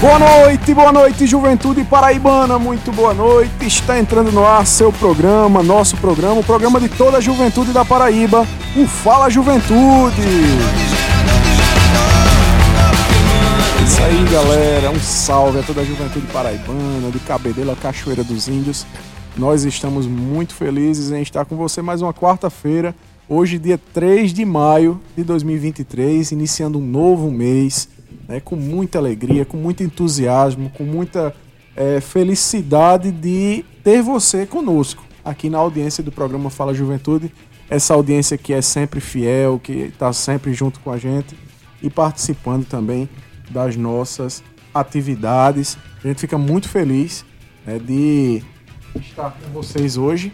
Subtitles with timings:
[0.00, 3.66] Boa noite, boa noite, juventude paraibana, muito boa noite.
[3.66, 7.84] Está entrando no ar seu programa, nosso programa, o programa de toda a juventude da
[7.84, 10.22] Paraíba, o Fala Juventude.
[13.84, 18.48] Isso aí, galera, um salve a toda a juventude paraibana, de Cabedelo a Cachoeira dos
[18.48, 18.86] Índios.
[19.36, 22.94] Nós estamos muito felizes em estar com você mais uma quarta-feira,
[23.28, 27.86] hoje, dia 3 de maio de 2023, iniciando um novo mês
[28.30, 31.34] né, com muita alegria, com muito entusiasmo, com muita
[31.74, 37.32] é, felicidade de ter você conosco aqui na audiência do programa Fala Juventude.
[37.68, 41.36] Essa audiência que é sempre fiel, que está sempre junto com a gente
[41.82, 43.08] e participando também
[43.50, 45.76] das nossas atividades.
[46.04, 47.24] A gente fica muito feliz
[47.66, 48.44] né, de
[48.94, 50.32] estar com vocês hoje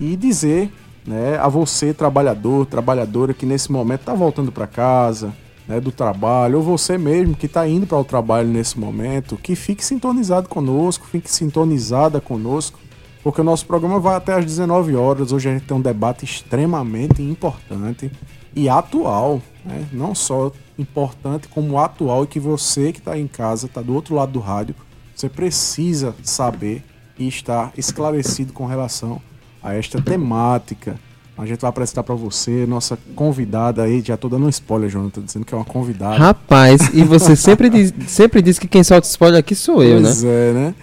[0.00, 0.70] e dizer
[1.04, 5.34] né, a você, trabalhador, trabalhadora, que nesse momento está voltando para casa,
[5.66, 9.54] né, do trabalho, ou você mesmo que está indo para o trabalho nesse momento, que
[9.54, 12.78] fique sintonizado conosco, fique sintonizada conosco,
[13.22, 15.32] porque o nosso programa vai até às 19 horas.
[15.32, 18.10] Hoje a gente tem um debate extremamente importante
[18.54, 19.86] e atual, né?
[19.92, 24.14] não só importante, como atual, e que você que está em casa, está do outro
[24.14, 24.74] lado do rádio,
[25.14, 26.82] você precisa saber
[27.18, 29.20] e estar esclarecido com relação
[29.62, 30.98] a esta temática
[31.36, 34.02] a gente vai apresentar para você nossa convidada aí.
[34.04, 36.16] Já tô dando um spoiler, Jonathan, dizendo que é uma convidada.
[36.16, 40.02] Rapaz, e você sempre diz, sempre diz que quem solta spoiler aqui sou eu, pois
[40.02, 40.08] né?
[40.08, 40.74] Pois é, né?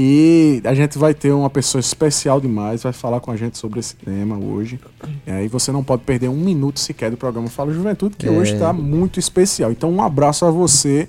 [0.00, 3.80] E a gente vai ter uma pessoa especial demais, vai falar com a gente sobre
[3.80, 4.78] esse tema hoje.
[5.26, 8.30] É, e você não pode perder um minuto sequer do programa Fala Juventude, que é.
[8.30, 9.72] hoje está muito especial.
[9.72, 11.08] Então, um abraço a você,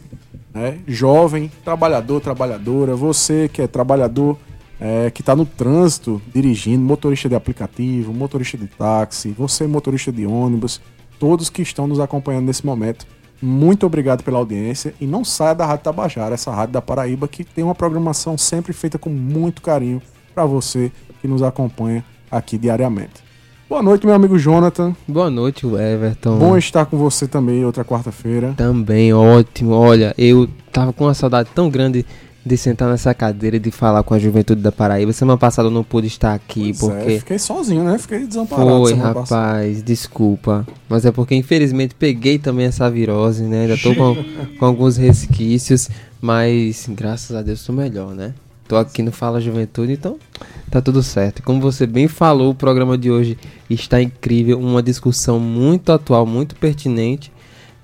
[0.54, 4.38] né, jovem, trabalhador, trabalhadora, você que é trabalhador
[4.80, 10.26] é, que está no trânsito dirigindo, motorista de aplicativo, motorista de táxi, você motorista de
[10.26, 10.80] ônibus,
[11.20, 13.06] todos que estão nos acompanhando nesse momento.
[13.42, 17.44] Muito obrigado pela audiência e não saia da Rádio Tabajara, essa rádio da Paraíba que
[17.44, 20.02] tem uma programação sempre feita com muito carinho
[20.34, 20.92] para você
[21.22, 23.30] que nos acompanha aqui diariamente.
[23.70, 24.96] Boa noite, meu amigo Jonathan.
[25.08, 26.40] Boa noite, Everton.
[26.40, 28.54] Bom estar com você também outra quarta-feira.
[28.58, 29.74] Também, ótimo.
[29.74, 32.04] Olha, eu tava com uma saudade tão grande
[32.50, 35.14] de sentar nessa cadeira e de falar com a juventude da Paraíba.
[35.14, 37.12] Semana passada eu não pude estar aqui pois é, porque.
[37.14, 37.98] É, fiquei sozinho, né?
[38.00, 38.70] Fiquei desamparado.
[38.70, 39.84] Foi, rapaz, passada.
[39.84, 40.68] desculpa.
[40.90, 43.62] Mas é porque infelizmente peguei também essa virose, né?
[43.62, 44.18] Ainda tô com,
[44.58, 45.90] com alguns resquícios.
[46.20, 48.34] Mas graças a Deus tô melhor, né?
[48.68, 50.18] Tô aqui no Fala Juventude, então
[50.70, 51.42] tá tudo certo.
[51.44, 53.38] Como você bem falou, o programa de hoje
[53.70, 57.32] está incrível, uma discussão muito atual, muito pertinente,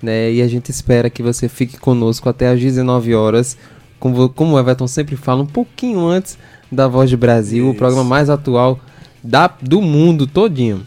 [0.02, 0.32] né?
[0.32, 3.56] E a gente espera que você fique conosco até às 19 horas
[3.98, 6.38] como, como o Everton sempre fala, um pouquinho antes
[6.70, 7.72] da Voz do Brasil, isso.
[7.72, 8.78] o programa mais atual
[9.22, 10.86] da, do mundo todinho,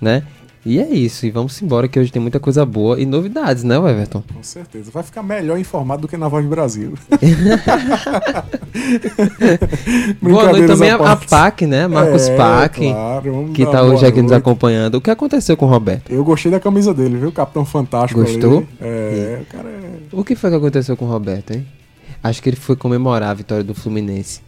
[0.00, 0.24] né?
[0.64, 3.76] E é isso, e vamos embora que hoje tem muita coisa boa e novidades, né,
[3.76, 4.22] Everton?
[4.34, 4.90] Com certeza.
[4.90, 6.92] Vai ficar melhor informado do que na Voz do Brasil.
[10.20, 11.88] boa noite também a, a PAC, né?
[11.88, 14.22] Marcos é, PAC, claro, que está hoje aqui noite.
[14.22, 14.96] nos acompanhando.
[14.96, 16.12] O que aconteceu com o Roberto?
[16.12, 17.32] Eu gostei da camisa dele, viu?
[17.32, 18.20] Capitão Fantástico.
[18.20, 18.62] Gostou?
[18.82, 20.00] É, o cara é...
[20.12, 21.66] O que foi que aconteceu com o Roberto, hein?
[22.22, 24.42] Acho que ele foi comemorar a vitória do Fluminense.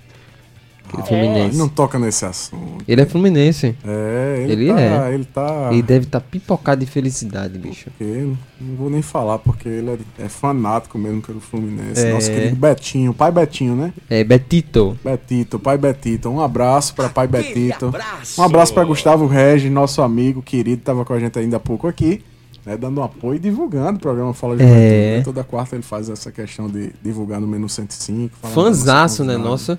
[0.95, 1.57] Ah, Fluminense.
[1.57, 2.85] Não toca nesse assunto.
[2.87, 3.75] Ele é Fluminense.
[3.85, 5.15] É, ele, ele tá, é.
[5.15, 5.69] Ele tá.
[5.73, 7.91] Ele deve estar tá pipocado de felicidade, bicho.
[7.91, 12.05] Porque, não vou nem falar, porque ele é, é fanático mesmo pelo Fluminense.
[12.05, 12.13] É.
[12.13, 13.93] Nosso querido Betinho, pai Betinho, né?
[14.11, 14.99] É, Betito.
[15.03, 16.29] Betito, pai Betito.
[16.29, 17.87] Um abraço para pai Betito.
[17.87, 18.41] Abraço.
[18.41, 21.87] Um abraço para Gustavo Regis, nosso amigo querido, tava com a gente ainda há pouco
[21.89, 22.23] aqui
[22.65, 25.19] né, dando apoio e divulgando o programa Fala de é.
[25.19, 25.23] Né?
[25.23, 28.37] Toda quarta ele faz essa questão de divulgar no menu 105.
[28.49, 29.37] Fanzaço, né?
[29.37, 29.79] Nossa.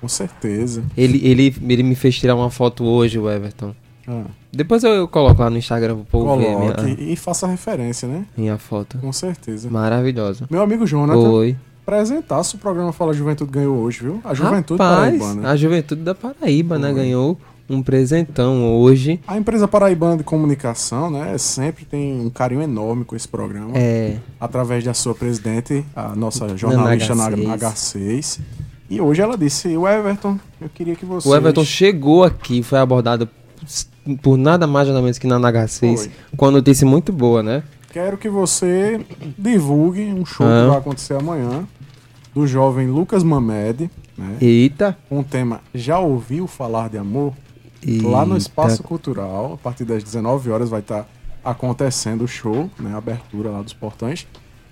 [0.00, 0.82] Com certeza.
[0.96, 3.74] Ele, ele, ele me fez tirar uma foto hoje, o Everton.
[4.06, 4.24] Ah.
[4.52, 6.96] Depois eu, coloco lá no Instagram pro povo Coloque ver.
[6.96, 7.12] Minha...
[7.12, 8.26] E faça referência, né?
[8.36, 8.98] Minha foto.
[8.98, 9.70] Com certeza.
[9.70, 10.46] Maravilhosa.
[10.50, 11.18] Meu amigo Jonathan.
[11.18, 11.56] Oi.
[11.86, 14.20] Apresentasse o programa Fala Juventude ganhou hoje, viu?
[14.24, 16.92] A Juventude Rapaz, Paraíba, A Juventude da Paraíba, né?
[16.92, 17.38] Ganhou
[17.68, 19.20] um presentão hoje.
[19.26, 23.70] A empresa Paraibana de Comunicação, né, sempre tem um carinho enorme com esse programa.
[23.74, 24.18] É.
[24.38, 27.46] Através da sua presidente, a nossa jornalista na H6.
[27.46, 28.40] Na H6.
[28.90, 31.28] E hoje ela disse: O Everton, eu queria que você.
[31.28, 33.28] O Everton chegou aqui, foi abordado
[34.22, 36.10] por nada mais nada menos que na H6, foi.
[36.36, 37.62] com uma notícia muito boa, né?
[37.90, 39.00] Quero que você
[39.38, 40.62] divulgue um show ah.
[40.62, 41.66] que vai acontecer amanhã
[42.34, 43.88] do jovem Lucas Mamed.
[44.18, 44.36] Né?
[44.40, 44.96] Eita!
[45.08, 47.32] Com o tema Já ouviu falar de amor?
[47.86, 48.08] Eita.
[48.08, 51.08] Lá no Espaço Cultural, a partir das 19 horas vai estar tá
[51.44, 54.26] acontecendo o show, né, a abertura lá dos portões.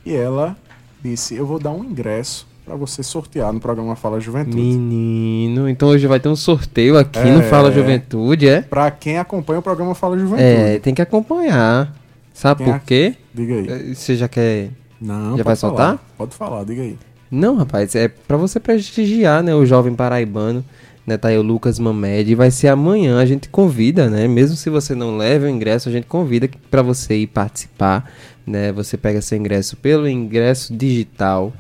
[0.04, 0.56] E ela
[1.02, 4.56] disse: "Eu vou dar um ingresso para você sortear no programa Fala Juventude".
[4.56, 8.62] Menino, então hoje vai ter um sorteio aqui é, no Fala Juventude, é?
[8.62, 10.42] Para quem acompanha o programa Fala Juventude.
[10.42, 11.94] É, tem que acompanhar.
[12.32, 13.14] Sabe quem por quê?
[13.34, 13.94] Diga aí.
[13.94, 14.70] Você já quer
[15.00, 15.56] Não, Já vai falar.
[15.56, 15.98] soltar?
[16.16, 16.98] Pode falar, diga aí.
[17.30, 20.62] Não, rapaz, é pra você prestigiar, né, o jovem paraibano,
[21.06, 24.56] né, tá aí o Lucas Mamed, e vai ser amanhã, a gente convida, né, mesmo
[24.56, 28.10] se você não leva o ingresso, a gente convida pra você ir participar,
[28.46, 31.52] né, você pega seu ingresso pelo ingresso digital,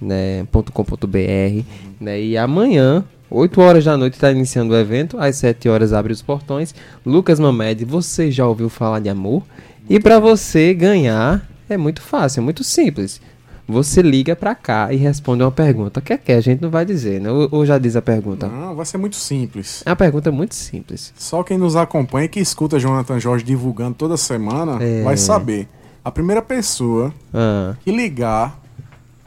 [0.00, 1.64] né, .com.br,
[2.00, 6.12] né, e amanhã, 8 horas da noite está iniciando o evento, às 7 horas abre
[6.12, 6.74] os portões.
[7.04, 9.42] Lucas Mamed, você já ouviu falar de amor?
[9.86, 13.20] E para você ganhar é muito fácil, é muito simples.
[13.68, 16.00] Você liga pra cá e responde uma pergunta.
[16.00, 16.36] O que é que é?
[16.36, 17.30] A gente não vai dizer, né?
[17.30, 18.48] Ou, ou já diz a pergunta?
[18.48, 19.82] Não, vai ser muito simples.
[19.84, 21.12] É uma pergunta muito simples.
[21.18, 25.02] Só quem nos acompanha e que escuta Jonathan Jorge divulgando toda semana É.
[25.02, 25.68] vai saber.
[26.02, 28.58] A primeira pessoa Ah, que ligar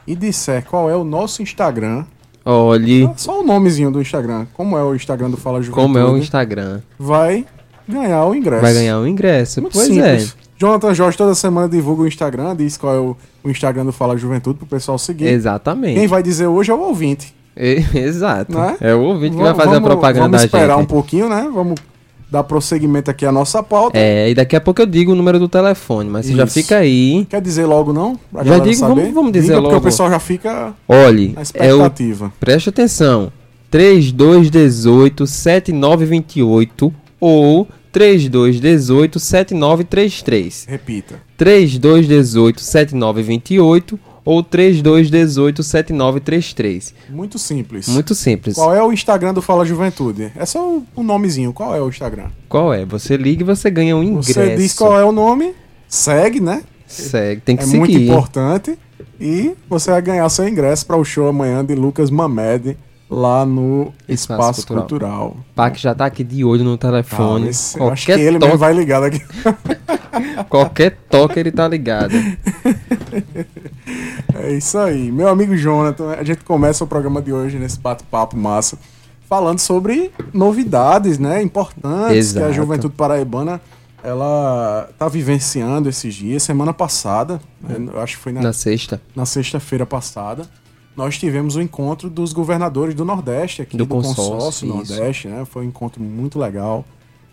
[0.06, 2.04] e disser qual é o nosso Instagram,
[2.44, 6.04] olhe só o nomezinho do Instagram, como é o Instagram do Fala Juventude, como é
[6.04, 6.80] o Instagram.
[6.98, 7.46] vai
[7.88, 8.62] ganhar o ingresso.
[8.62, 9.60] Vai ganhar um ingresso.
[9.60, 10.36] Muito pois simples.
[10.36, 10.42] é.
[10.62, 14.16] Jonathan Jorge toda semana divulga o Instagram, diz qual é o, o Instagram do Fala
[14.16, 15.26] Juventude pro pessoal seguir.
[15.26, 15.98] Exatamente.
[15.98, 17.34] Quem vai dizer hoje é o ouvinte.
[17.56, 18.56] E- Exato.
[18.56, 18.76] Né?
[18.80, 21.50] É o ouvinte que vai fazer vamos- a propaganda Vamos esperar um pouquinho, né?
[21.52, 21.74] Vamos
[22.30, 23.98] dar prosseguimento aqui à nossa pauta.
[23.98, 26.76] É, e daqui a pouco eu digo o número do telefone, mas você já fica
[26.78, 27.26] aí.
[27.28, 28.16] Quer dizer logo, não?
[28.32, 29.80] Pra Já digo, vamos- vamos dizer Diga, Porque logo.
[29.80, 32.32] o pessoal já fica Olhe, na é o expectativa.
[32.38, 33.32] Preste atenção.
[33.68, 40.66] 3218 7928 ou 3218 7933.
[40.68, 41.20] Repita.
[41.36, 46.94] 3218 7928 ou 3218 7933.
[47.10, 47.88] Muito simples.
[47.88, 48.54] Muito simples.
[48.54, 50.32] Qual é o Instagram do Fala Juventude?
[50.36, 51.52] É só o, o nomezinho.
[51.52, 52.30] Qual é o Instagram?
[52.48, 52.84] Qual é?
[52.86, 54.32] Você liga e você ganha um ingresso.
[54.32, 55.54] Você diz qual é o nome,
[55.88, 56.62] segue, né?
[56.86, 57.78] Segue, tem que é seguir.
[57.78, 58.78] muito importante.
[59.20, 62.76] E você vai ganhar seu ingresso para o show amanhã de Lucas Mamed
[63.14, 64.88] lá no Espaço Espaço, Cultural.
[64.88, 65.26] Cultural.
[65.50, 67.46] O Pac já tá aqui de olho no telefone.
[67.46, 69.22] Ah, esse- eu acho que qualquer, ele toque, mesmo vai ligado aqui.
[70.48, 72.12] qualquer toque ele tá ligado.
[74.34, 75.10] É isso aí.
[75.12, 78.78] Meu amigo Jonathan, a gente começa o programa de hoje nesse bate-papo massa,
[79.28, 82.46] falando sobre novidades, né, importantes Exato.
[82.46, 83.60] que a juventude paraibana
[84.02, 86.42] ela tá vivenciando esses dias.
[86.42, 89.00] Semana passada, né, eu acho que foi na, Na sexta.
[89.14, 90.44] na sexta-feira passada,
[90.96, 94.68] nós tivemos o encontro dos governadores do Nordeste aqui Do do, consórcio, consórcio.
[94.68, 95.44] Nordeste, né?
[95.44, 96.84] Foi um encontro muito legal,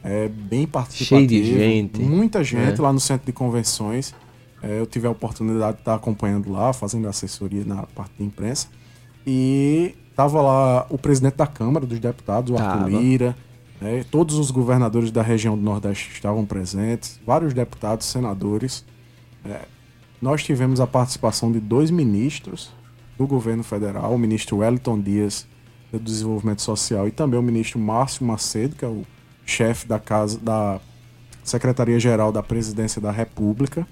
[0.03, 1.27] é, bem participativo.
[1.27, 2.01] Cheio de gente.
[2.01, 2.81] Muita gente É.
[2.81, 4.13] lá no centro de convenções.
[4.61, 8.67] É, eu tive a oportunidade de estar acompanhando lá, fazendo assessoria na parte de imprensa.
[9.25, 12.89] E tava lá o presidente da Câmara dos Deputados, o Arthur Tava.
[12.89, 13.35] Lira.
[13.79, 14.03] né?
[14.09, 18.83] todos os governadores da região do Nordeste estavam presentes, vários deputados, senadores.
[19.45, 19.59] É,
[20.21, 22.69] nós tivemos a participação de dois ministros
[23.19, 25.45] do governo federal, o ministro Wellington Dias,
[25.92, 29.04] do Desenvolvimento Social, e também o ministro Márcio Macedo, que é o
[29.45, 30.80] chefe da casa da
[31.44, 33.86] Secretaria-Geral da Presidência da República.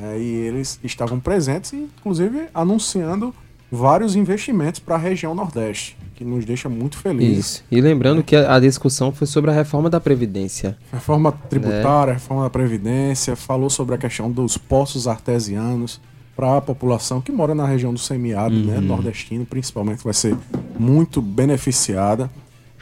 [0.00, 3.34] É, e eles estavam presentes, inclusive anunciando
[3.70, 7.38] vários investimentos para a região Nordeste, que nos deixa muito felizes.
[7.38, 7.64] Isso.
[7.70, 10.78] E lembrando que a, a discussão foi sobre a reforma da Previdência.
[10.90, 16.00] Reforma tributária, reforma da Previdência, falou sobre a questão dos poços artesianos
[16.36, 18.66] para a população que mora na região do semiárido, Uhum.
[18.74, 20.36] né, nordestino, principalmente, vai ser
[20.78, 22.30] muito beneficiada.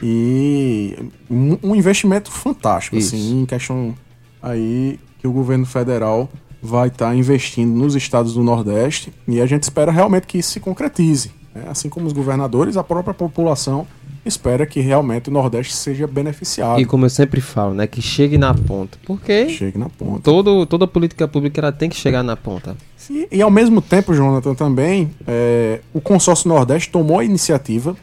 [0.03, 0.97] E
[1.29, 3.15] um, investimento fantástico, Isso.
[3.15, 3.93] assim, em questão
[4.41, 6.27] aí que o governo federal
[6.61, 10.59] vai estar investindo nos estados do Nordeste e a gente espera realmente que isso se
[10.59, 11.31] concretize.
[11.53, 11.65] né?
[11.69, 13.85] Assim como os governadores, a própria população
[14.25, 16.79] espera que realmente o Nordeste seja beneficiado.
[16.79, 18.97] E como eu sempre falo, né, que chegue na ponta.
[19.05, 20.21] Porque Chegue na ponta.
[20.21, 22.75] todo, toda política pública ela tem que chegar na ponta.
[23.09, 27.95] E, e ao mesmo tempo, Jonathan, também, é, o Consórcio Nordeste tomou a iniciativa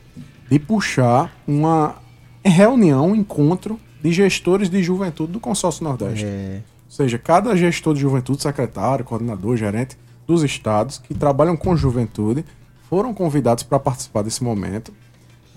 [0.51, 1.97] de puxar uma
[2.45, 6.25] reunião, um encontro de gestores de juventude do Consórcio Nordeste.
[6.25, 9.97] É, Ou seja, cada gestor de juventude, secretário, coordenador, gerente
[10.27, 12.45] dos estados que trabalham com juventude
[12.89, 14.93] foram convidados para participar desse momento.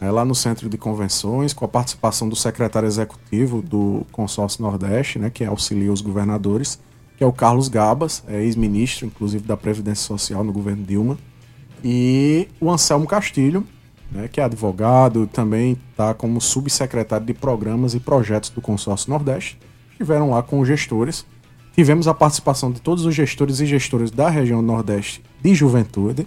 [0.01, 5.19] É, lá no centro de convenções, com a participação do secretário executivo do Consórcio Nordeste,
[5.19, 6.79] né, que auxilia os governadores,
[7.15, 11.19] que é o Carlos Gabas, é ex-ministro, inclusive, da Previdência Social no governo Dilma,
[11.83, 13.65] e o Anselmo Castilho,
[14.11, 19.59] né, que é advogado, também está como subsecretário de Programas e Projetos do Consórcio Nordeste.
[19.91, 21.25] Estiveram lá com os gestores.
[21.75, 26.25] Tivemos a participação de todos os gestores e gestoras da região Nordeste de juventude.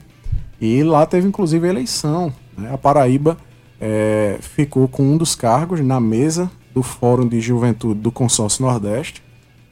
[0.61, 2.33] E lá teve inclusive eleição.
[2.57, 2.73] né?
[2.73, 3.37] A Paraíba
[3.87, 9.23] eh, ficou com um dos cargos na mesa do Fórum de Juventude do Consórcio Nordeste.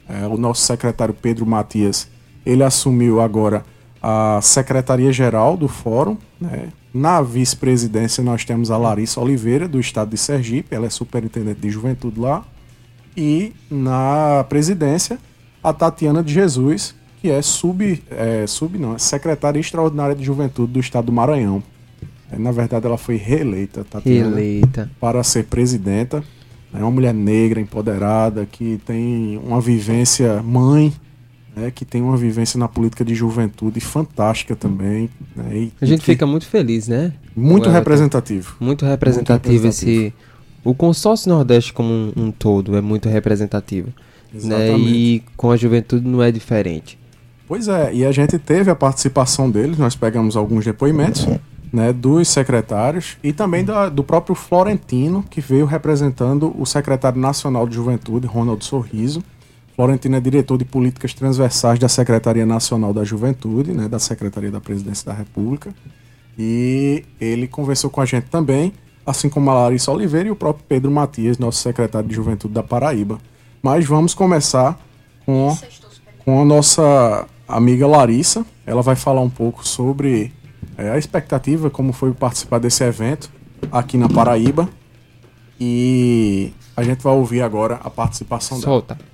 [0.07, 2.07] É, o nosso secretário Pedro Matias,
[2.45, 3.65] ele assumiu agora
[3.99, 6.15] a secretaria-geral do fórum.
[6.39, 6.69] né?
[6.93, 11.71] Na vice-presidência nós temos a Larissa Oliveira, do estado de Sergipe, ela é superintendente de
[11.71, 12.45] juventude lá.
[13.17, 15.17] E na presidência,
[15.63, 20.71] a Tatiana de Jesus, que é sub, é, sub não, é secretária extraordinária de juventude
[20.71, 21.63] do estado do Maranhão.
[22.31, 24.89] É, na verdade, ela foi reeleita, Tatiana, reeleita.
[24.99, 26.23] para ser presidenta.
[26.73, 30.91] É uma mulher negra, empoderada, que tem uma vivência mãe,
[31.55, 35.09] né, que tem uma vivência na política de juventude fantástica também.
[35.35, 37.13] Né, a gente fica muito feliz, né?
[37.35, 38.55] Muito representativo.
[38.59, 40.13] Muito representativo, muito representativo esse.
[40.63, 43.89] O consórcio Nordeste como um, um todo é muito representativo.
[44.33, 44.75] Né?
[44.79, 46.97] E com a juventude não é diferente.
[47.47, 51.27] Pois é, e a gente teve a participação deles, nós pegamos alguns depoimentos
[51.73, 57.67] né, dos secretários e também da, do próprio Florentino, que veio representando o secretário nacional
[57.67, 59.23] de juventude, Ronald Sorriso.
[59.75, 64.61] Florentino é diretor de políticas transversais da Secretaria Nacional da Juventude, né, da Secretaria da
[64.61, 65.73] Presidência da República.
[66.37, 68.71] E ele conversou com a gente também,
[69.03, 72.61] assim como a Larissa Oliveira e o próprio Pedro Matias, nosso secretário de Juventude da
[72.61, 73.17] Paraíba.
[73.63, 74.79] Mas vamos começar
[75.25, 75.57] com,
[76.23, 78.45] com a nossa amiga Larissa.
[78.63, 80.31] Ela vai falar um pouco sobre
[80.77, 83.31] é, a expectativa, como foi participar desse evento
[83.71, 84.69] aqui na Paraíba.
[85.59, 88.95] E a gente vai ouvir agora a participação Solta.
[88.95, 89.07] dela.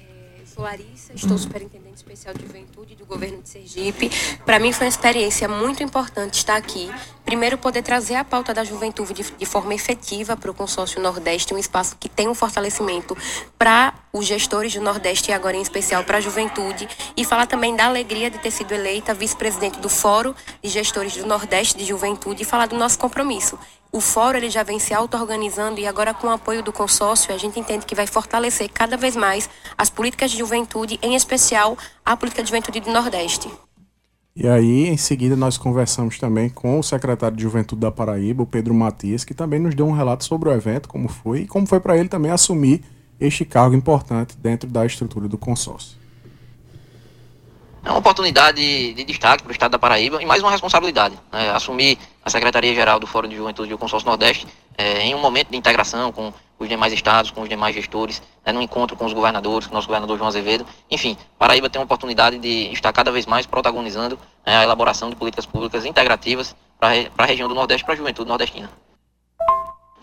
[0.00, 4.10] É, eu sou Larissa, estou superintendente especial de juventude do governo de Sergipe.
[4.44, 6.90] Para mim foi uma experiência muito importante estar aqui.
[7.24, 11.54] Primeiro, poder trazer a pauta da juventude de, de forma efetiva para o consórcio Nordeste,
[11.54, 13.16] um espaço que tem um fortalecimento
[13.58, 16.88] para os gestores do Nordeste e agora em especial para a juventude.
[17.16, 21.26] E falar também da alegria de ter sido eleita vice-presidente do Fórum de Gestores do
[21.26, 23.58] Nordeste de Juventude e falar do nosso compromisso
[23.92, 27.38] o fórum ele já vem se auto-organizando e agora com o apoio do consórcio a
[27.38, 32.16] gente entende que vai fortalecer cada vez mais as políticas de juventude, em especial a
[32.16, 33.50] política de juventude do Nordeste.
[34.34, 38.46] E aí, em seguida, nós conversamos também com o secretário de Juventude da Paraíba, o
[38.46, 41.66] Pedro Matias, que também nos deu um relato sobre o evento, como foi, e como
[41.66, 42.82] foi para ele também assumir
[43.18, 45.99] este cargo importante dentro da estrutura do consórcio.
[47.82, 51.18] É uma oportunidade de destaque para o Estado da Paraíba e mais uma responsabilidade.
[51.32, 51.50] Né?
[51.50, 54.46] Assumir a Secretaria-Geral do Fórum de Juventude do Consórcio Nordeste
[54.76, 58.52] é, em um momento de integração com os demais estados, com os demais gestores, né,
[58.52, 60.66] no encontro com os governadores, com o nosso governador João Azevedo.
[60.90, 65.16] Enfim, Paraíba tem uma oportunidade de estar cada vez mais protagonizando né, a elaboração de
[65.16, 68.70] políticas públicas integrativas para a região do Nordeste, para a juventude nordestina.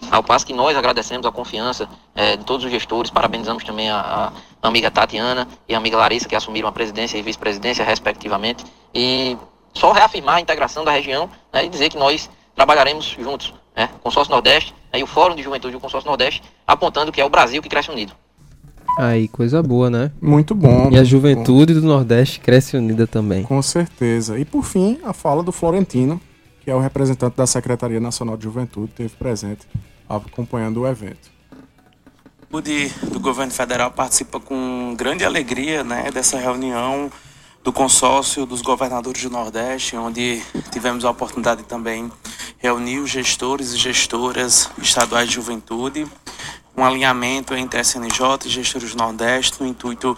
[0.09, 4.31] Ao passo que nós agradecemos a confiança é, de todos os gestores, parabenizamos também a,
[4.61, 9.37] a, amiga Tatiana e a amiga Larissa, que assumiram a presidência e vice-presidência, respectivamente, e
[9.73, 14.31] só reafirmar a integração da região né, e dizer que nós trabalharemos juntos, né, Consórcio
[14.31, 17.61] Nordeste né, e o Fórum de Juventude do Consórcio Nordeste, apontando que é o Brasil
[17.61, 18.13] que cresce unido.
[18.97, 20.11] Aí, coisa boa, né?
[20.19, 20.89] Muito bom.
[20.91, 21.81] E a juventude bom.
[21.81, 23.43] do Nordeste cresce unida também.
[23.43, 24.39] Com certeza.
[24.39, 26.19] E por fim, a fala do Florentino,
[26.63, 29.67] que é o representante da Secretaria Nacional de Juventude, teve presente
[30.09, 31.31] acompanhando o evento.
[32.51, 37.11] O de, do governo federal participa com grande alegria né, dessa reunião
[37.63, 42.09] do consórcio dos governadores do Nordeste, onde tivemos a oportunidade também
[42.57, 46.07] reunir os gestores e gestoras estaduais de juventude,
[46.77, 50.15] um alinhamento entre SNJ e gestores do Nordeste no intuito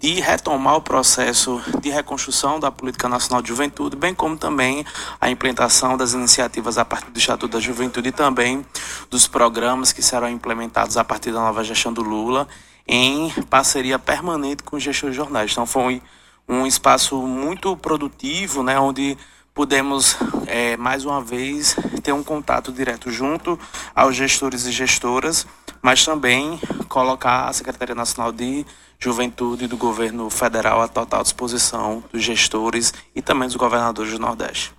[0.00, 4.84] de retomar o processo de reconstrução da Política Nacional de Juventude, bem como também
[5.20, 8.64] a implementação das iniciativas a partir do Estatuto da Juventude e também
[9.10, 12.46] dos programas que serão implementados a partir da nova gestão do Lula,
[12.86, 15.50] em parceria permanente com os gestores jornais.
[15.50, 16.00] Então foi
[16.48, 19.18] um espaço muito produtivo, né, onde
[19.58, 23.58] pudemos é, mais uma vez ter um contato direto junto
[23.92, 25.48] aos gestores e gestoras,
[25.82, 28.64] mas também colocar a Secretaria Nacional de
[29.00, 34.72] Juventude do governo federal à total disposição dos gestores e também dos governadores do Nordeste.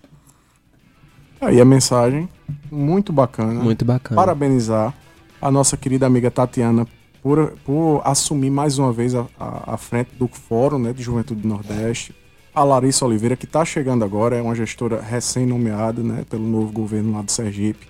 [1.41, 2.29] Aí a mensagem,
[2.71, 3.61] muito bacana.
[3.61, 4.15] Muito bacana.
[4.15, 4.93] Parabenizar
[5.41, 6.87] a nossa querida amiga Tatiana
[7.21, 11.41] por, por assumir mais uma vez a, a, a frente do Fórum né, de Juventude
[11.41, 12.15] do Nordeste.
[12.59, 17.13] A Larissa Oliveira, que está chegando agora, é uma gestora recém-nomeada né, pelo novo governo
[17.13, 17.87] lá do Sergipe.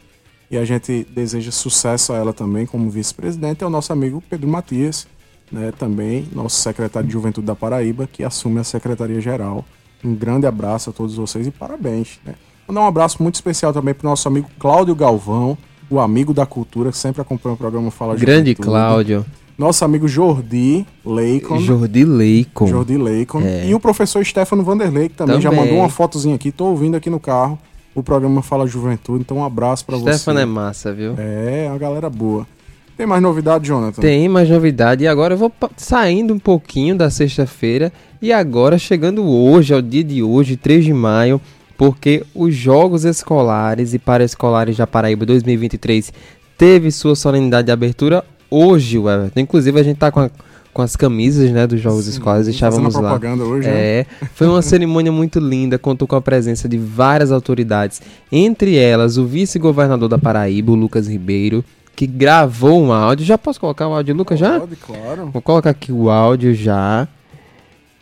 [0.51, 3.63] E a gente deseja sucesso a ela também como vice-presidente.
[3.63, 5.07] É o nosso amigo Pedro Matias,
[5.51, 9.65] né, também nosso secretário de Juventude da Paraíba, que assume a Secretaria-Geral.
[10.05, 12.19] Um grande abraço a todos vocês e parabéns.
[12.23, 12.35] Né?
[12.67, 15.57] Mandar um abraço muito especial também para o nosso amigo Cláudio Galvão,
[15.89, 18.67] o amigo da cultura, que sempre acompanha o programa Fala Grande Juventude.
[18.67, 19.25] Cláudio.
[19.59, 21.59] Nosso amigo Jordi Leicon.
[21.59, 22.65] Jordi Leicon.
[22.65, 23.41] Jordi Leicon.
[23.41, 23.67] É.
[23.67, 26.49] E o professor Stefano Vanderlei, que também, também, já mandou uma fotozinha aqui.
[26.49, 27.59] Tô ouvindo aqui no carro
[27.93, 29.19] o programa Fala Juventude.
[29.19, 30.13] Então um abraço para você.
[30.13, 31.13] Stefano é massa, viu?
[31.17, 32.47] É, uma galera boa.
[32.95, 34.01] Tem mais novidade, Jonathan?
[34.01, 35.03] Tem mais novidade.
[35.03, 37.91] E agora eu vou saindo um pouquinho da sexta-feira.
[38.21, 41.41] E agora, chegando hoje, ao dia de hoje, 3 de maio,
[41.77, 46.13] porque os Jogos Escolares e Paraescolares da Paraíba 2023
[46.57, 49.39] teve sua solenidade de abertura hoje, Everton.
[49.39, 50.29] Inclusive, a gente está com a,
[50.73, 53.01] com as camisas, né, dos jogos Sim, escolares, estávamos lá.
[53.01, 53.73] propaganda hoje, né?
[53.73, 58.01] É, foi uma cerimônia muito linda, contou com a presença de várias autoridades,
[58.31, 61.63] entre elas o vice-governador da Paraíba, o Lucas Ribeiro,
[61.95, 63.25] que gravou um áudio.
[63.25, 64.59] Já posso colocar o áudio, Lucas, já?
[64.59, 65.29] Pode, claro.
[65.31, 67.07] Vou colocar aqui o áudio já,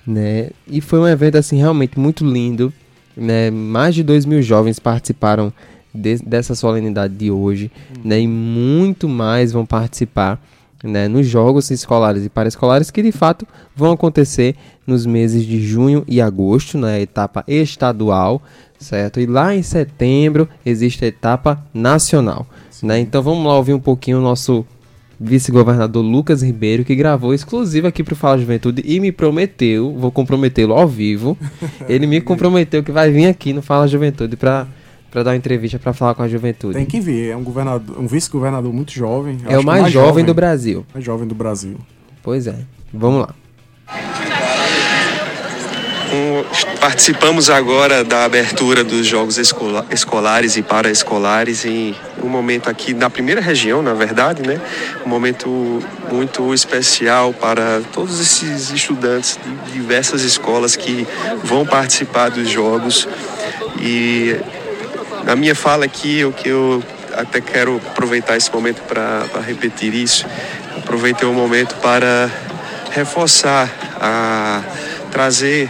[0.05, 0.49] né?
[0.67, 2.71] E foi um evento assim realmente muito lindo,
[3.15, 3.49] né?
[3.49, 5.51] Mais de 2 mil jovens participaram
[5.93, 7.71] de- dessa solenidade de hoje,
[8.03, 8.19] né?
[8.21, 10.41] E muito mais vão participar,
[10.83, 11.07] né?
[11.07, 16.21] Nos jogos escolares e paraescolares que de fato vão acontecer nos meses de junho e
[16.21, 18.41] agosto, na etapa estadual,
[18.79, 19.19] certo?
[19.19, 22.45] E lá em setembro existe a etapa nacional,
[22.83, 22.99] né?
[22.99, 24.65] Então vamos lá ouvir um pouquinho o nosso
[25.19, 30.73] vice-governador Lucas Ribeiro, que gravou exclusivo aqui pro Fala Juventude e me prometeu, vou comprometê-lo
[30.75, 31.35] ao vivo,
[31.89, 34.67] ele me comprometeu que vai vir aqui no Fala Juventude pra,
[35.11, 36.73] pra dar uma entrevista pra falar com a juventude.
[36.75, 37.31] Tem que vir.
[37.31, 39.37] É um, governador, um vice-governador muito jovem.
[39.47, 40.85] é o que mais, jovem, do Brasil.
[40.93, 41.77] Mais jovem do Brasil.
[42.23, 42.55] Pois é.
[42.93, 43.35] Vamos lá.
[46.09, 52.93] Um, participamos agora da abertura dos Jogos escola- Escolares e Paraescolares em um momento aqui
[52.93, 54.59] na primeira região, na verdade, né?
[55.05, 61.05] Um momento muito especial para todos esses estudantes de diversas escolas que
[61.43, 63.05] vão participar dos Jogos.
[63.81, 64.37] E
[65.27, 66.81] na minha fala aqui, o que eu
[67.13, 70.25] até quero aproveitar esse momento para repetir isso,
[70.77, 72.31] aproveitei o momento para
[72.91, 73.69] reforçar,
[73.99, 74.61] a
[75.11, 75.69] trazer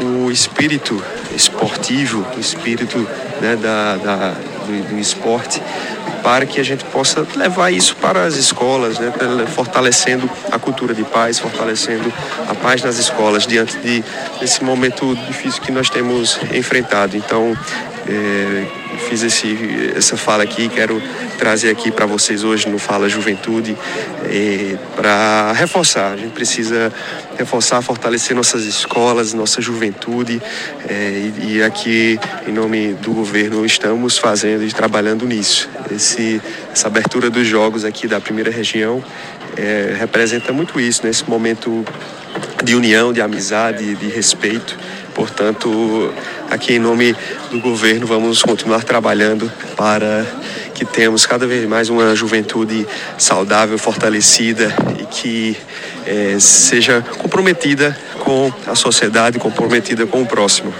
[0.00, 1.04] o espírito
[1.36, 3.06] esportivo, o espírito
[3.42, 4.34] né, da, da-
[4.66, 5.62] do, do esporte,
[6.22, 9.12] para que a gente possa levar isso para as escolas, né,
[9.54, 12.10] fortalecendo a cultura de paz, fortalecendo
[12.48, 14.02] a paz nas escolas diante de,
[14.40, 17.16] desse momento difícil que nós temos enfrentado.
[17.18, 17.54] Então,
[18.08, 18.66] eh,
[19.08, 21.00] fiz esse, essa fala aqui, quero
[21.38, 23.76] trazer aqui para vocês hoje no Fala Juventude
[24.96, 26.12] para reforçar.
[26.12, 26.92] A gente precisa
[27.38, 30.40] reforçar, fortalecer nossas escolas, nossa juventude
[30.88, 35.68] eh, e, e aqui em nome do governo estamos fazendo e trabalhando nisso.
[35.90, 36.40] Esse,
[36.72, 39.02] essa abertura dos jogos aqui da primeira região
[39.56, 41.84] eh, representa muito isso nesse momento
[42.62, 44.78] de união, de amizade, de respeito.
[45.14, 46.12] Portanto,
[46.50, 47.14] aqui em nome
[47.50, 50.26] do governo, vamos continuar trabalhando para
[50.74, 52.86] que tenhamos cada vez mais uma juventude
[53.18, 55.56] saudável, fortalecida e que
[56.06, 60.72] eh, seja comprometida com a sociedade, comprometida com o próximo.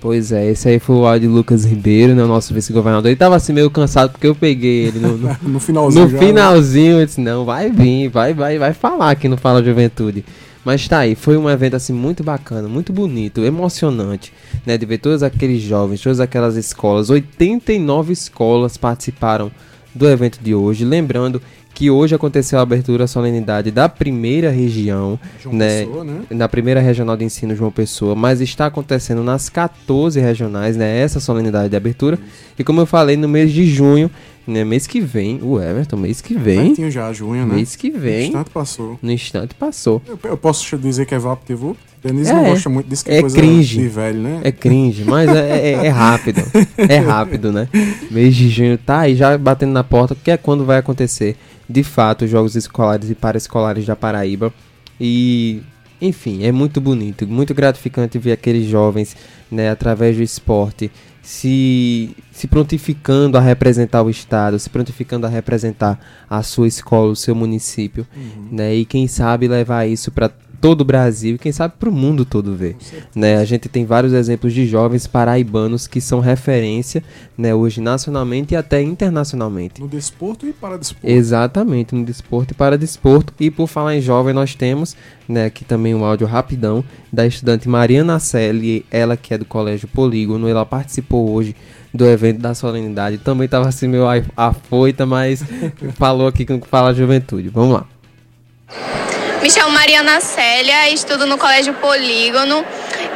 [0.00, 3.10] Pois é, esse aí foi o áudio de Lucas Ribeiro, né, o nosso vice-governador.
[3.10, 6.18] Ele tava assim meio cansado porque eu peguei ele no, no, No finalzinho no já,
[6.18, 6.26] né?
[6.26, 7.00] finalzinho.
[7.00, 10.24] Eu disse, não, vai vir, vai, vai, vai falar aqui no Fala Juventude.
[10.66, 14.32] Mas tá aí, foi um evento assim muito bacana, muito bonito, emocionante,
[14.66, 19.48] né, de ver todos aqueles jovens, todas aquelas escolas, 89 escolas participaram
[19.94, 21.40] do evento de hoje, lembrando
[21.72, 26.22] que hoje aconteceu a abertura a solenidade da primeira região, João né, Pessoa, né?
[26.30, 31.20] na primeira regional de ensino João Pessoa, mas está acontecendo nas 14 regionais, né, essa
[31.20, 32.18] solenidade de abertura.
[32.58, 34.10] E como eu falei, no mês de junho,
[34.46, 37.54] né, mês que vem, o Everton, mês que vem, Pertinho já, junho, né?
[37.56, 38.98] mês que vem, Instante passou.
[39.02, 40.00] no instante passou.
[40.06, 41.78] Eu, eu posso dizer que é VaptVup?
[42.02, 43.78] Denise É, não gosta muito disso, que é é coisa cringe.
[43.78, 44.40] de velho, né?
[44.44, 46.40] É cringe, mas é, é- é rápido.
[46.76, 47.68] É rápido, né?
[48.10, 51.36] Mês de junho tá aí já batendo na porta, que é quando vai acontecer,
[51.68, 54.52] de fato, os Jogos Escolares e Paraescolares da Paraíba.
[55.00, 55.62] E,
[56.00, 59.16] enfim, é muito bonito, muito gratificante ver aqueles jovens,
[59.50, 60.90] né, através do esporte,
[61.26, 65.98] se, se prontificando a representar o Estado, se prontificando a representar
[66.30, 68.06] a sua escola, o seu município,
[68.52, 68.76] né?
[68.76, 70.30] E quem sabe levar isso para
[70.66, 72.74] todo o Brasil e quem sabe para o mundo todo ver.
[73.14, 73.36] Né?
[73.36, 77.04] A gente tem vários exemplos de jovens paraibanos que são referência
[77.38, 79.80] né, hoje nacionalmente e até internacionalmente.
[79.80, 81.06] No desporto e para desporto.
[81.06, 83.32] Exatamente, no desporto e para desporto.
[83.38, 84.96] E por falar em jovem, nós temos
[85.28, 89.86] né, aqui também um áudio rapidão da estudante Mariana Selle, ela que é do Colégio
[89.86, 91.54] Polígono, ela participou hoje
[91.94, 93.18] do evento da solenidade.
[93.18, 94.02] Também estava assim meio
[94.36, 95.44] afoita, mas
[95.94, 97.50] falou aqui com o Fala Juventude.
[97.50, 99.15] Vamos lá.
[99.46, 102.64] Me chamo Mariana Célia, estudo no Colégio Polígono.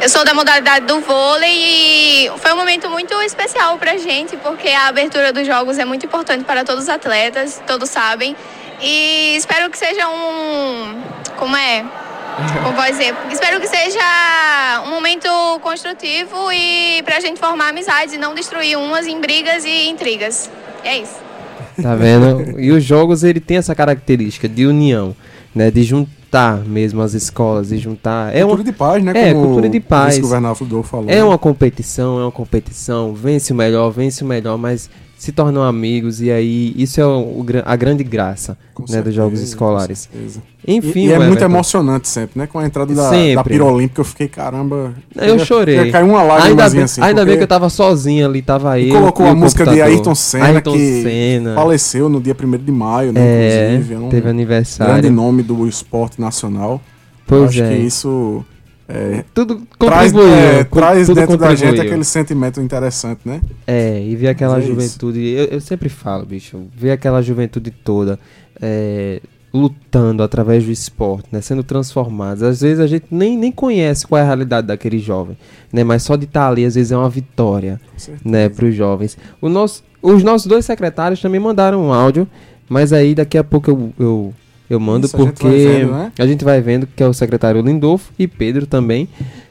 [0.01, 4.69] Eu sou da modalidade do vôlei e foi um momento muito especial pra gente, porque
[4.69, 8.33] a abertura dos jogos é muito importante para todos os atletas, todos sabem.
[8.81, 11.01] E espero que seja um.
[11.35, 11.83] Como é?
[12.63, 13.13] Como pode dizer?
[13.29, 15.27] Espero que seja um momento
[15.61, 20.49] construtivo e pra gente formar amizades e não destruir umas em brigas e intrigas.
[20.81, 21.19] E é isso.
[21.83, 22.57] Tá vendo?
[22.57, 25.13] E os jogos ele tem essa característica de união,
[25.53, 25.69] né?
[25.69, 25.83] De
[26.31, 28.33] juntar mesmo as escolas, de juntar.
[28.33, 29.11] É cultura uma, de paz, né?
[29.15, 30.05] É, cultura de paz.
[30.05, 31.09] O vice-governador falou.
[31.09, 31.23] é né?
[31.23, 33.13] uma competição, é uma competição.
[33.13, 34.89] Vence o melhor, vence o melhor, mas
[35.21, 39.39] se tornam amigos e aí isso é o, a grande graça né, certeza, dos jogos
[39.39, 40.09] escolares.
[40.67, 42.47] Enfim, e, e é muito emocionante sempre, né?
[42.47, 43.35] Com a entrada da, Sempre.
[43.35, 44.95] da Pira Olímpica, eu fiquei, caramba.
[45.15, 45.75] Eu chorei.
[45.75, 47.01] Ia cair uma Ainda, lágrimazinha bem, assim.
[47.03, 48.95] ainda bem que eu tava sozinho ali, tava eu.
[48.95, 49.93] colocou a música de computador.
[49.93, 51.53] Ayrton Senna, Ayrton que Senna.
[51.53, 53.21] faleceu no dia 1 de maio, né?
[53.21, 53.93] É, inclusive.
[53.93, 54.91] É um teve aniversário.
[54.91, 56.81] grande nome do esporte nacional.
[57.29, 57.67] Eu Pois acho é.
[57.67, 58.43] que isso
[58.93, 60.35] é, Tudo traz, contribuiu.
[60.35, 61.81] é, com- traz tudo dentro da gente contribuiu.
[61.89, 63.41] aquele sentimento interessante, né?
[63.65, 65.19] É, e ver aquela é juventude.
[65.29, 68.19] Eu, eu sempre falo, bicho, ver aquela juventude toda
[68.61, 69.21] é,
[69.53, 71.41] lutando através do esporte, né?
[71.41, 72.43] Sendo transformados.
[72.43, 75.37] Às vezes a gente nem, nem conhece qual é a realidade daquele jovem,
[75.73, 75.83] né?
[75.83, 77.79] Mas só de estar ali, às vezes, é uma vitória,
[78.23, 78.49] né?
[78.49, 79.17] Para os jovens.
[79.41, 82.27] O nosso, os nossos dois secretários também mandaram um áudio,
[82.69, 83.93] mas aí daqui a pouco eu.
[83.99, 84.33] eu
[84.73, 86.11] eu mando Isso, a gente porque vendo, né?
[86.17, 89.07] a gente vai vendo que é o secretário Lindolfo e Pedro também,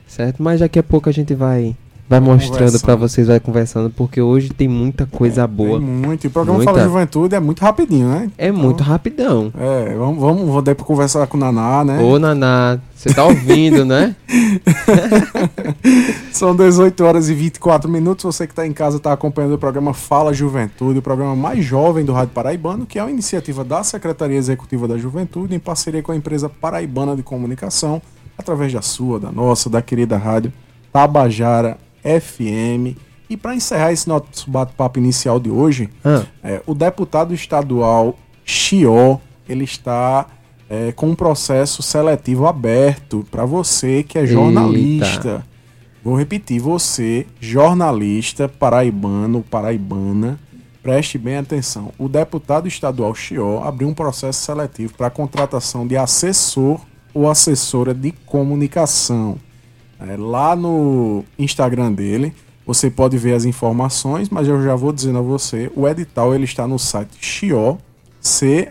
[0.06, 0.42] certo?
[0.42, 1.74] Mas daqui a pouco a gente vai
[2.10, 2.98] vai mostrando conversando.
[2.98, 5.78] vocês, vai conversando, porque hoje tem muita coisa boa.
[5.78, 6.24] Tem muito.
[6.24, 6.72] E o programa Muita.
[6.72, 8.28] Fala Juventude é muito rapidinho, né?
[8.36, 9.52] É Então, muito rapidão.
[9.56, 12.02] É, vamos, vamos vou dar pra conversar com o Naná, né?
[12.02, 14.16] Ô, Naná, você tá ouvindo, né?
[16.32, 18.24] São 18 horas e 24 minutos.
[18.24, 22.04] Você que está em casa está acompanhando o programa Fala Juventude, o programa mais jovem
[22.04, 26.10] do Rádio Paraibano, que é uma iniciativa da Secretaria Executiva da Juventude, em parceria com
[26.10, 28.02] a empresa Paraibana de Comunicação,
[28.36, 30.52] através da sua, da nossa, da querida rádio
[30.92, 32.96] Tabajara FM.
[33.28, 39.18] E para encerrar esse nosso bate-papo inicial de hoje, Ah, é, o deputado estadual Chió,
[39.48, 40.26] ele está
[40.68, 45.46] é, com um processo seletivo aberto para você que é jornalista.
[46.02, 50.40] Vou repetir, você, jornalista paraibano, paraibana,
[50.82, 51.92] preste bem atenção.
[51.98, 56.80] O deputado estadual Chió abriu um processo seletivo para a contratação de assessor
[57.12, 59.38] ou assessora de comunicação.
[60.00, 62.34] É, lá no Instagram dele,
[62.66, 66.44] você pode ver as informações, mas eu já vou dizendo a você, o edital ele
[66.44, 67.78] está no site chio,
[68.20, 68.70] c-h-i-o.com.br.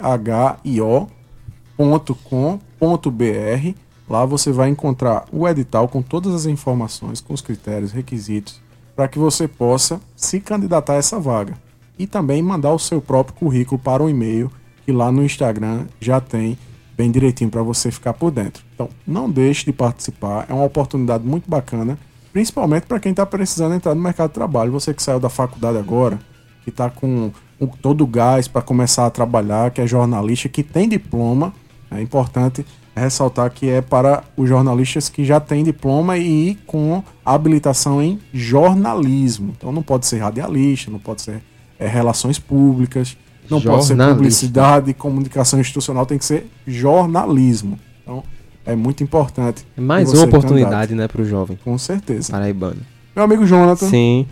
[4.09, 8.59] Lá você vai encontrar o edital com todas as informações, com os critérios, requisitos,
[8.95, 11.53] para que você possa se candidatar a essa vaga.
[11.97, 14.51] E também mandar o seu próprio currículo para o e-mail,
[14.85, 16.57] que lá no Instagram já tem
[16.97, 18.68] bem direitinho para você ficar por dentro.
[18.79, 21.99] Então, não deixe de participar, é uma oportunidade muito bacana,
[22.31, 24.71] principalmente para quem está precisando entrar no mercado de trabalho.
[24.71, 26.17] Você que saiu da faculdade agora,
[26.63, 30.63] que está com, com todo o gás para começar a trabalhar, que é jornalista, que
[30.63, 31.53] tem diploma,
[31.91, 32.65] é importante
[32.95, 39.53] ressaltar que é para os jornalistas que já têm diploma e com habilitação em jornalismo.
[39.57, 41.41] Então não pode ser radialista, não pode ser
[41.77, 43.17] é, relações públicas,
[43.49, 47.77] não pode ser publicidade, comunicação institucional, tem que ser jornalismo.
[48.03, 48.23] Então
[48.71, 49.65] é muito importante.
[49.77, 52.31] é mais uma oportunidade, né, pro jovem Com certeza.
[52.31, 52.77] paraibano.
[53.15, 54.25] Meu amigo Jonathan, Sim.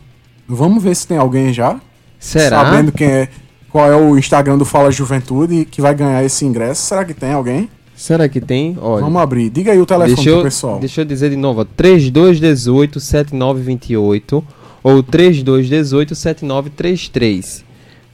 [0.48, 1.80] vamos ver se tem alguém já
[2.20, 2.64] Será?
[2.64, 3.30] sabendo quem é,
[3.70, 6.84] qual é o Instagram do Fala Juventude que vai ganhar esse ingresso.
[6.84, 7.70] Será que tem alguém?
[7.96, 8.78] Será que tem?
[8.80, 9.04] Olha.
[9.04, 9.50] Vamos abrir.
[9.50, 10.80] Diga aí o telefone Deixa pro eu, pessoal.
[10.80, 14.44] deixa eu dizer de novo, ó, 3218 7928
[14.84, 17.66] ou 3218 7933.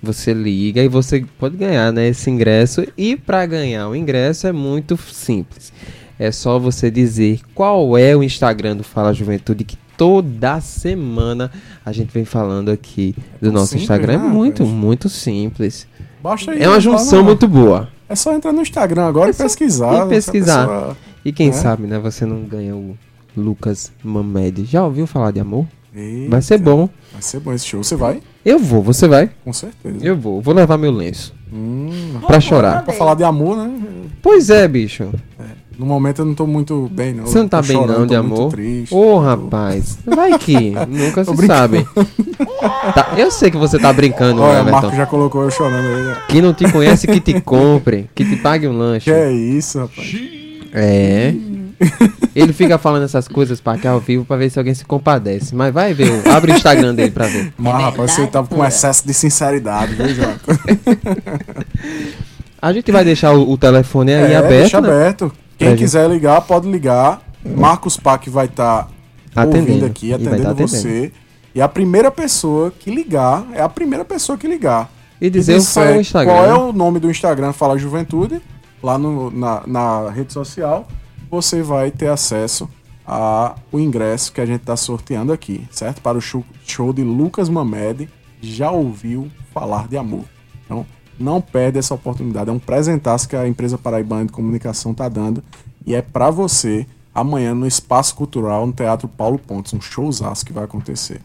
[0.01, 4.51] Você liga e você pode ganhar, né, esse ingresso e para ganhar o ingresso é
[4.51, 5.71] muito simples.
[6.19, 11.51] É só você dizer qual é o Instagram do Fala Juventude que toda semana
[11.85, 14.13] a gente vem falando aqui do tão nosso simples, Instagram.
[14.13, 14.77] É né, muito, rapaz?
[14.79, 15.87] muito simples.
[16.21, 17.89] Basta aí, É uma junção no- muito boa.
[18.07, 20.05] É só entrar no Instagram agora e pesquisar.
[20.05, 20.67] e pesquisar.
[20.67, 21.53] Pessoa- E quem É.
[21.53, 22.97] sabe, né, você não ganha o
[23.35, 24.65] Lucas Mamed.
[24.65, 25.65] Já ouviu falar de amor?
[25.95, 26.89] Eita, Vai ser bom.
[27.11, 27.83] Vai ser bom esse show.
[27.83, 28.21] Você vai?
[28.43, 29.29] Eu vou, você vai?
[29.43, 29.97] Com certeza.
[30.05, 30.41] Eu vou.
[30.41, 31.33] Vou levar meu lenço.
[31.51, 32.83] Hum, Pra chorar.
[32.83, 33.71] pra falar de amor, né?
[34.21, 35.09] Pois é, bicho.
[35.77, 37.25] No momento eu não tô muito bem, não.
[37.25, 38.53] Você não tá Tô bem chorando, não de amor?
[38.91, 39.97] Ô, tô- rapaz.
[40.05, 40.71] Vai que.
[40.87, 41.47] Nunca se brincando.
[41.47, 41.87] sabe.
[42.93, 44.81] Tá, eu sei que você tá brincando, Olha, o Everton.
[44.81, 46.11] Marco já colocou eu chorando aí.
[46.11, 46.27] ó.
[46.27, 48.07] Que não te conhece, que te compre.
[48.13, 49.05] Que te pague um lanche.
[49.05, 50.15] Que é isso, rapaz?
[50.73, 51.33] É.
[52.35, 55.53] Ele fica falando essas coisas pra cá ao vivo pra ver se alguém se compadece.
[55.55, 56.09] Mas vai ver.
[56.11, 57.51] o- Abre o Instagram dele pra ver.
[57.57, 60.59] Mas, rapaz, você tava com excesso de sinceridade, viu, Jota?
[62.61, 64.51] A gente vai deixar o, o telefone aí é, aberto.
[64.61, 64.87] deixa né?
[64.87, 65.31] aberto.
[65.63, 67.21] Quem Pra quiser ligar, pode ligar.
[67.45, 68.89] Marcos Pac vai estar
[69.35, 69.59] Atendendo.
[69.67, 70.55] ouvindo aqui, E tá atendendo.
[70.55, 71.11] você.
[71.55, 74.89] E a primeira pessoa que ligar, é a primeira pessoa que ligar.
[75.21, 76.33] E dizer qual é o Instagram.
[76.33, 78.41] Qual é o nome do Instagram Fala Juventude,
[78.81, 80.87] lá no, na, na rede social,
[81.29, 82.67] você vai ter acesso
[83.05, 86.01] ao ingresso que a gente está sorteando aqui, certo?
[86.01, 88.09] Para o show, show de Lucas Mamed.
[88.41, 90.25] Já ouviu falar de amor.
[90.65, 90.85] Então,
[91.19, 92.49] não perde essa oportunidade.
[92.49, 95.43] É um presentaço que a empresa Paraibana de Comunicação está dando.
[95.85, 99.73] E é para você amanhã no Espaço Cultural, no Teatro Paulo Pontes.
[99.73, 101.21] Um showzaço que vai acontecer.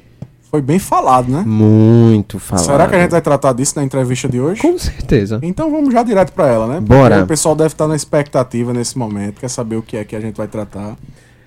[0.53, 1.43] foi bem falado, né?
[1.47, 2.67] muito falado.
[2.67, 4.61] Será que a gente vai tratar disso na entrevista de hoje?
[4.61, 5.41] Com certeza.
[5.43, 6.75] Então vamos já direto pra ela, né?
[6.75, 7.25] Porque Bora.
[7.25, 10.21] O pessoal deve estar na expectativa nesse momento, quer saber o que é que a
[10.21, 10.95] gente vai tratar.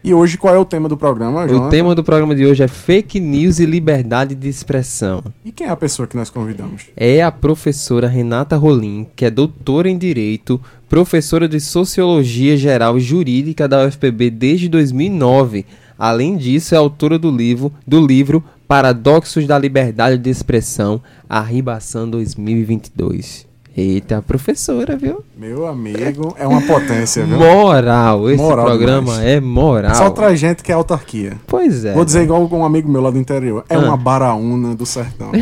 [0.03, 1.69] E hoje qual é o tema do programa, O Jonathan?
[1.69, 5.23] tema do programa de hoje é fake news e liberdade de expressão.
[5.43, 6.87] E quem é a pessoa que nós convidamos?
[6.97, 13.01] É a professora Renata Rolim, que é doutora em Direito, professora de Sociologia Geral e
[13.01, 15.63] Jurídica da UFPB desde 2009.
[15.97, 23.45] Além disso, é autora do livro, do livro Paradoxos da Liberdade de Expressão, Arribação 2022.
[23.77, 25.21] Eita, professora, viu?
[25.37, 27.37] Meu amigo, é uma potência, viu?
[27.37, 29.27] Moral, esse Moral programa demais.
[29.27, 29.95] é moral.
[29.95, 31.33] Só traz gente que é autarquia.
[31.45, 31.93] Pois é.
[31.93, 33.65] Vou dizer igual um amigo meu lá do interior.
[33.67, 33.79] É Ah.
[33.79, 35.29] uma baraúna do sertão.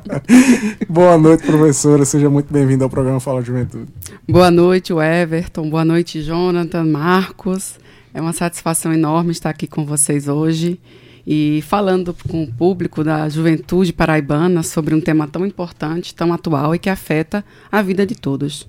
[0.88, 2.04] Boa noite, professora.
[2.04, 3.86] Seja muito bem-vindo ao programa Fala Juventude.
[4.28, 5.68] Boa noite, Everton.
[5.68, 7.74] Boa noite, Jonathan, Marcos.
[8.12, 10.80] É uma satisfação enorme estar aqui com vocês hoje
[11.26, 16.74] e falando com o público da juventude paraibana sobre um tema tão importante, tão atual
[16.74, 18.68] e que afeta a vida de todos,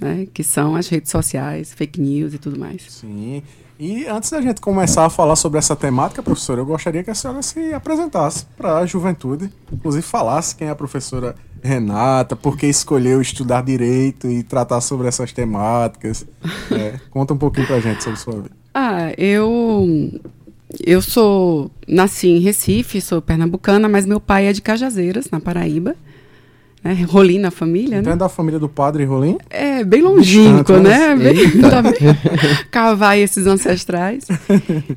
[0.00, 0.26] né?
[0.32, 2.82] que são as redes sociais, fake news e tudo mais.
[2.88, 3.42] Sim.
[3.84, 7.16] E antes da gente começar a falar sobre essa temática, professora, eu gostaria que a
[7.16, 12.68] senhora se apresentasse para a juventude, inclusive falasse quem é a professora Renata, por que
[12.68, 16.24] escolheu estudar direito e tratar sobre essas temáticas.
[16.70, 18.50] É, conta um pouquinho pra gente sobre sua vida.
[18.72, 19.84] Ah, eu
[20.86, 25.96] eu sou nasci em Recife, sou pernambucana, mas meu pai é de Cajazeiras, na Paraíba.
[26.84, 27.04] Né?
[27.08, 28.16] Rolim na família, Então né?
[28.16, 29.38] é da família do padre Rolim?
[29.48, 31.14] É bem longínquo, Distante, né?
[31.14, 31.32] né?
[31.32, 31.92] Bem, tá bem-
[32.72, 34.26] Cavar esses ancestrais.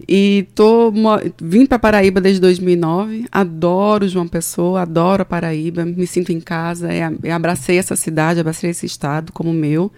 [0.07, 0.91] E tô
[1.39, 3.25] vim para Paraíba desde 2009.
[3.31, 6.91] Adoro João Pessoa, adoro a Paraíba, me sinto em casa.
[6.91, 9.91] É, eu abracei essa cidade, abracei esse estado como meu.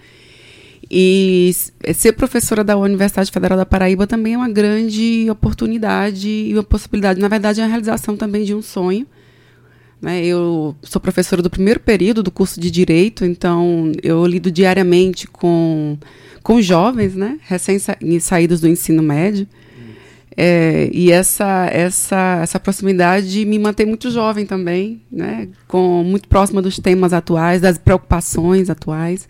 [0.89, 6.53] E s- ser professora da Universidade Federal da Paraíba também é uma grande oportunidade e
[6.53, 7.19] uma possibilidade.
[7.19, 9.05] Na verdade, é a realização também de um sonho.
[10.01, 10.23] Né?
[10.23, 15.97] Eu sou professora do primeiro período do curso de Direito, então eu lido diariamente com,
[16.43, 17.39] com jovens, né?
[17.43, 19.47] recém-saídos do ensino médio.
[20.39, 25.47] É, e essa, essa, essa proximidade me mantém muito jovem também, né?
[25.67, 29.27] com, muito próxima dos temas atuais, das preocupações atuais.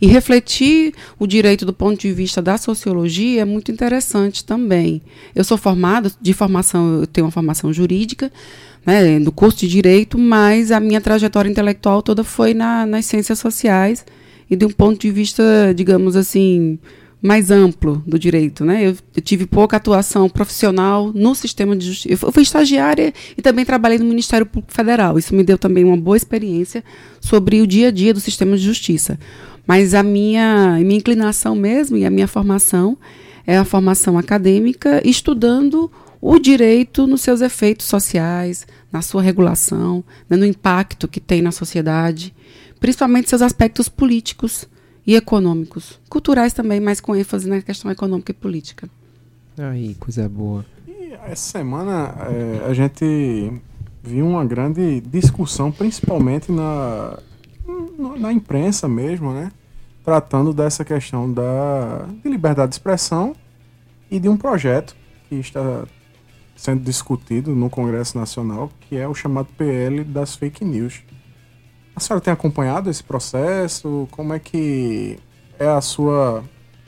[0.00, 5.02] E refletir o direito do ponto de vista da sociologia é muito interessante também.
[5.34, 8.30] Eu sou formada, de formação, eu tenho uma formação jurídica,
[8.86, 13.38] né, do curso de direito, mas a minha trajetória intelectual toda foi na, nas ciências
[13.38, 14.04] sociais
[14.48, 15.42] e de um ponto de vista,
[15.74, 16.78] digamos assim,
[17.20, 18.86] mais amplo do direito, né?
[18.86, 22.12] Eu, eu tive pouca atuação profissional no sistema de justiça.
[22.14, 25.18] Eu fu- eu fui estagiária e também trabalhei no Ministério Público Federal.
[25.18, 26.84] Isso me deu também uma boa experiência
[27.20, 29.18] sobre o dia a dia do sistema de justiça.
[29.66, 32.96] Mas a minha, a minha inclinação mesmo e a minha formação
[33.44, 35.90] é a formação acadêmica, estudando
[36.28, 41.52] o direito nos seus efeitos sociais, na sua regulação, né, no impacto que tem na
[41.52, 42.34] sociedade,
[42.80, 44.68] principalmente seus aspectos políticos
[45.06, 48.90] e econômicos, culturais também, mas com ênfase na questão econômica e política.
[49.56, 50.66] Aí, coisa boa.
[50.88, 53.52] E essa semana é, a gente
[54.02, 57.20] viu uma grande discussão, principalmente na,
[58.18, 59.52] na imprensa mesmo, né?
[60.04, 63.32] Tratando dessa questão da, de liberdade de expressão
[64.10, 64.96] e de um projeto
[65.28, 65.86] que está
[66.56, 71.02] sendo discutido no Congresso Nacional, que é o chamado PL das fake news.
[71.94, 74.08] A senhora tem acompanhado esse processo?
[74.10, 75.18] Como é que
[75.58, 76.42] é a sua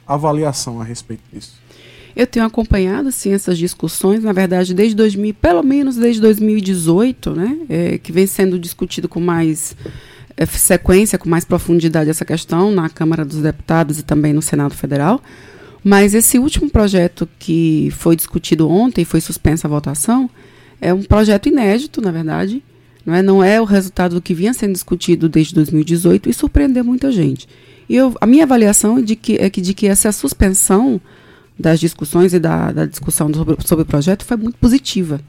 [0.06, 1.60] avaliação a respeito disso?
[2.16, 7.58] Eu tenho acompanhado sim essas discussões, na verdade, desde 2000, pelo menos desde 2018, né,
[7.68, 9.76] é, que vem sendo discutido com mais
[10.36, 14.74] é, sequência, com mais profundidade essa questão na Câmara dos Deputados e também no Senado
[14.74, 15.22] Federal.
[15.82, 20.28] Mas esse último projeto que foi discutido ontem, foi suspensa a votação,
[20.80, 22.62] é um projeto inédito, na verdade.
[23.04, 26.84] Não é, não é o resultado do que vinha sendo discutido desde 2018 e surpreendeu
[26.84, 27.48] muita gente.
[27.88, 31.00] E eu, a minha avaliação é de que, é que, de que essa suspensão
[31.58, 35.20] das discussões e da, da discussão sobre, sobre o projeto foi muito positiva.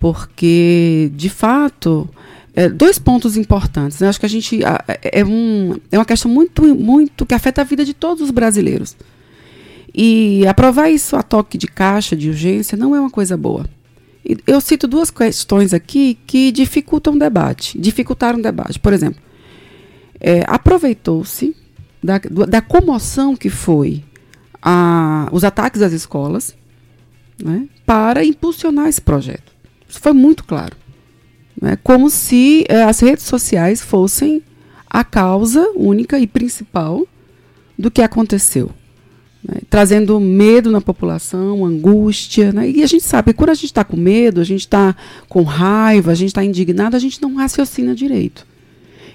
[0.00, 2.08] Porque, de fato,
[2.54, 4.00] é, dois pontos importantes.
[4.00, 4.08] Né?
[4.08, 4.60] Acho que a gente.
[5.02, 8.96] É, um, é uma questão muito, muito que afeta a vida de todos os brasileiros.
[10.00, 13.66] E aprovar isso a toque de caixa, de urgência, não é uma coisa boa.
[14.46, 18.78] Eu cito duas questões aqui que dificultam o debate, dificultaram o debate.
[18.78, 19.20] Por exemplo,
[20.20, 21.56] é, aproveitou-se
[22.00, 24.04] da, da comoção que foi
[24.62, 26.54] a, os ataques às escolas
[27.42, 29.52] né, para impulsionar esse projeto.
[29.88, 30.76] Isso foi muito claro.
[31.60, 34.44] Né, como se é, as redes sociais fossem
[34.88, 37.04] a causa única e principal
[37.76, 38.70] do que aconteceu
[39.46, 42.52] né, trazendo medo na população, angústia.
[42.52, 44.94] Né, e a gente sabe que quando a gente está com medo, a gente está
[45.28, 48.46] com raiva, a gente está indignado, a gente não raciocina direito.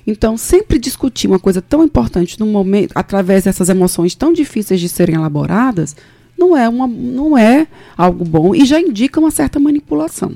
[0.06, 4.90] Então, sempre discutir uma coisa tão importante no momento, através dessas emoções tão difíceis de
[4.90, 5.96] serem elaboradas,
[6.38, 10.34] não é, uma, não é algo bom e já indica uma certa manipulação.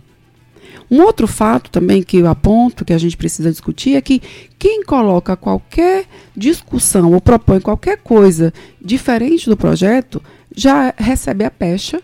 [0.89, 4.21] Um outro fato também que eu aponto, que a gente precisa discutir, é que
[4.57, 10.21] quem coloca qualquer discussão ou propõe qualquer coisa diferente do projeto
[10.55, 12.01] já recebe a pecha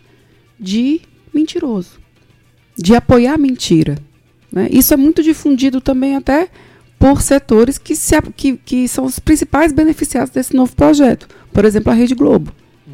[0.60, 1.02] de
[1.34, 2.00] mentiroso,
[2.78, 3.98] de apoiar a mentira.
[4.52, 4.68] Né?
[4.70, 6.50] Isso é muito difundido também até
[7.00, 11.28] por setores que, se, que, que são os principais beneficiados desse novo projeto.
[11.52, 12.54] Por exemplo, a Rede Globo,
[12.86, 12.94] uhum.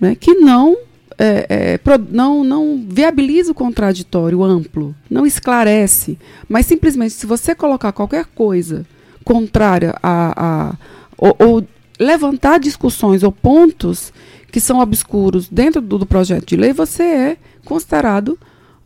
[0.00, 0.14] né?
[0.14, 0.76] que não
[1.22, 1.80] é, é,
[2.10, 8.86] não, não viabiliza o contraditório amplo, não esclarece, mas simplesmente se você colocar qualquer coisa
[9.22, 10.74] contrária a, a
[11.18, 11.64] ou, ou,
[11.98, 14.10] levantar discussões ou pontos
[14.50, 18.38] que são obscuros dentro do, do projeto de lei, você é considerado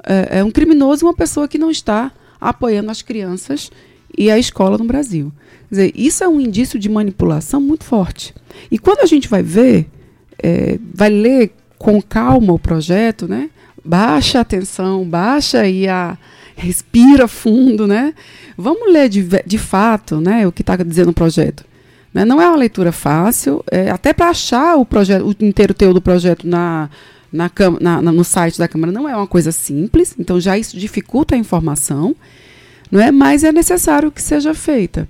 [0.04, 3.70] é, é um criminoso, uma pessoa que não está apoiando as crianças
[4.18, 5.32] e a escola no Brasil.
[5.68, 8.34] Quer dizer, isso é um indício de manipulação muito forte.
[8.72, 9.88] E quando a gente vai ver,
[10.42, 11.52] é, vai ler
[11.84, 13.50] com calma o projeto, né?
[13.84, 16.16] Baixa a atenção, baixa aí a
[16.56, 18.14] respira fundo, né?
[18.56, 21.62] Vamos ler de, de fato, né, o que está dizendo o projeto.
[22.14, 22.24] Né?
[22.24, 26.00] Não é uma leitura fácil, é, até para achar o projeto, o inteiro teu do
[26.00, 26.88] projeto na,
[27.30, 31.34] na, na, no site da Câmara não é uma coisa simples, então já isso dificulta
[31.34, 32.16] a informação,
[32.90, 33.10] não é?
[33.10, 35.06] Mas é necessário que seja feita.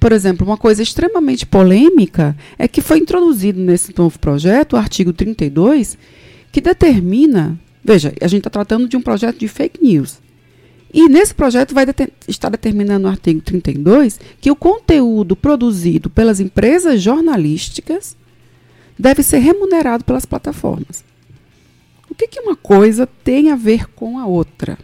[0.00, 5.12] Por exemplo, uma coisa extremamente polêmica é que foi introduzido nesse novo projeto o artigo
[5.12, 5.98] 32,
[6.50, 7.60] que determina.
[7.84, 10.18] Veja, a gente está tratando de um projeto de fake news.
[10.92, 11.84] E nesse projeto vai
[12.26, 18.16] estar determinando no artigo 32 que o conteúdo produzido pelas empresas jornalísticas
[18.98, 21.04] deve ser remunerado pelas plataformas.
[22.10, 24.78] O que, que uma coisa tem a ver com a outra?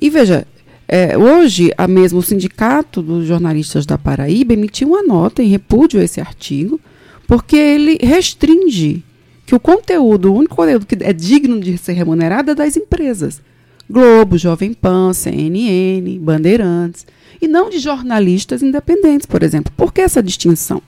[0.00, 0.46] E veja,
[0.88, 6.00] é, hoje, a mesmo o Sindicato dos Jornalistas da Paraíba emitiu uma nota em repúdio
[6.00, 6.80] a esse artigo,
[7.26, 9.02] porque ele restringe
[9.44, 13.40] que o conteúdo, o único conteúdo que é digno de ser remunerado é das empresas.
[13.88, 17.06] Globo, Jovem Pan, CNN, Bandeirantes,
[17.40, 19.72] e não de jornalistas independentes, por exemplo.
[19.76, 20.82] Por que essa distinção?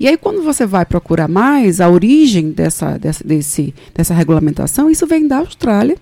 [0.00, 5.06] E aí, quando você vai procurar mais a origem dessa, dessa, desse, dessa regulamentação, isso
[5.06, 5.96] vem da Austrália,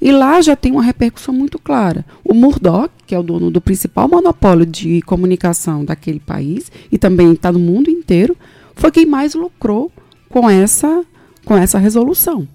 [0.00, 2.04] e lá já tem uma repercussão muito clara.
[2.24, 7.32] O Murdoch, que é o dono do principal monopólio de comunicação daquele país, e também
[7.32, 8.36] está no mundo inteiro,
[8.74, 9.90] foi quem mais lucrou
[10.28, 11.04] com essa,
[11.44, 12.46] com essa resolução.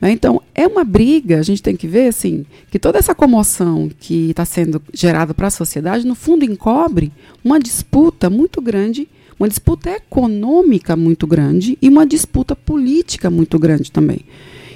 [0.00, 0.10] Né?
[0.12, 4.30] Então, é uma briga, a gente tem que ver assim, que toda essa comoção que
[4.30, 9.08] está sendo gerada para a sociedade, no fundo, encobre uma disputa muito grande,
[9.38, 14.20] uma disputa econômica muito grande e uma disputa política muito grande também.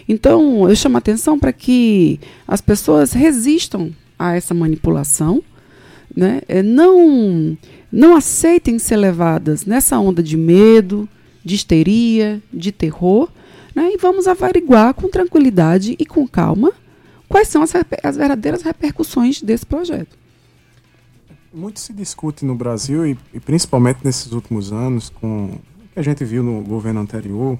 [0.09, 5.43] Então, eu chamo a atenção para que as pessoas resistam a essa manipulação,
[6.17, 6.41] né?
[6.49, 7.57] É, não,
[7.93, 11.09] não aceitem ser levadas nessa onda de medo,
[11.45, 13.29] de histeria, de terror,
[13.75, 13.91] né?
[13.93, 16.73] e vamos averiguar com tranquilidade e com calma
[17.29, 20.17] quais são as, as verdadeiras repercussões desse projeto.
[21.53, 25.61] Muito se discute no Brasil, e, e principalmente nesses últimos anos, com o
[25.93, 27.59] que a gente viu no governo anterior,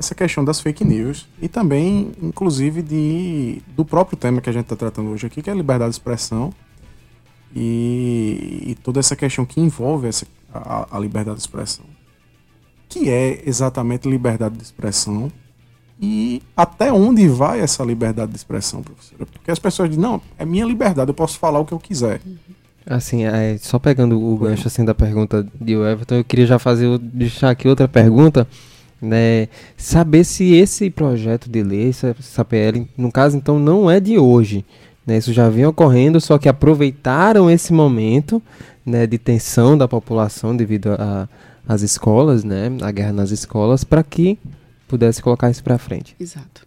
[0.00, 4.62] essa questão das fake news e também, inclusive, de, do próprio tema que a gente
[4.62, 6.54] está tratando hoje aqui, que é a liberdade de expressão
[7.54, 11.84] e, e toda essa questão que envolve essa, a, a, liberdade de expressão.
[12.88, 15.30] Que é exatamente liberdade de expressão
[16.00, 19.26] e até onde vai essa liberdade de expressão, professora?
[19.26, 22.22] Porque as pessoas dizem, não, é minha liberdade, eu posso falar o que eu quiser.
[22.86, 26.98] Assim, é, só pegando o gancho assim, da pergunta de Everton, eu queria já fazer,
[26.98, 28.48] deixar aqui outra pergunta
[29.00, 33.98] né, saber se esse projeto de lei, essa, essa PL, no caso então não é
[33.98, 34.64] de hoje,
[35.06, 38.42] né, isso já vinha ocorrendo, só que aproveitaram esse momento
[38.84, 40.90] né, de tensão da população devido
[41.66, 44.38] às escolas, né, a guerra nas escolas, para que
[44.86, 46.16] pudesse colocar isso para frente.
[46.18, 46.66] Exato.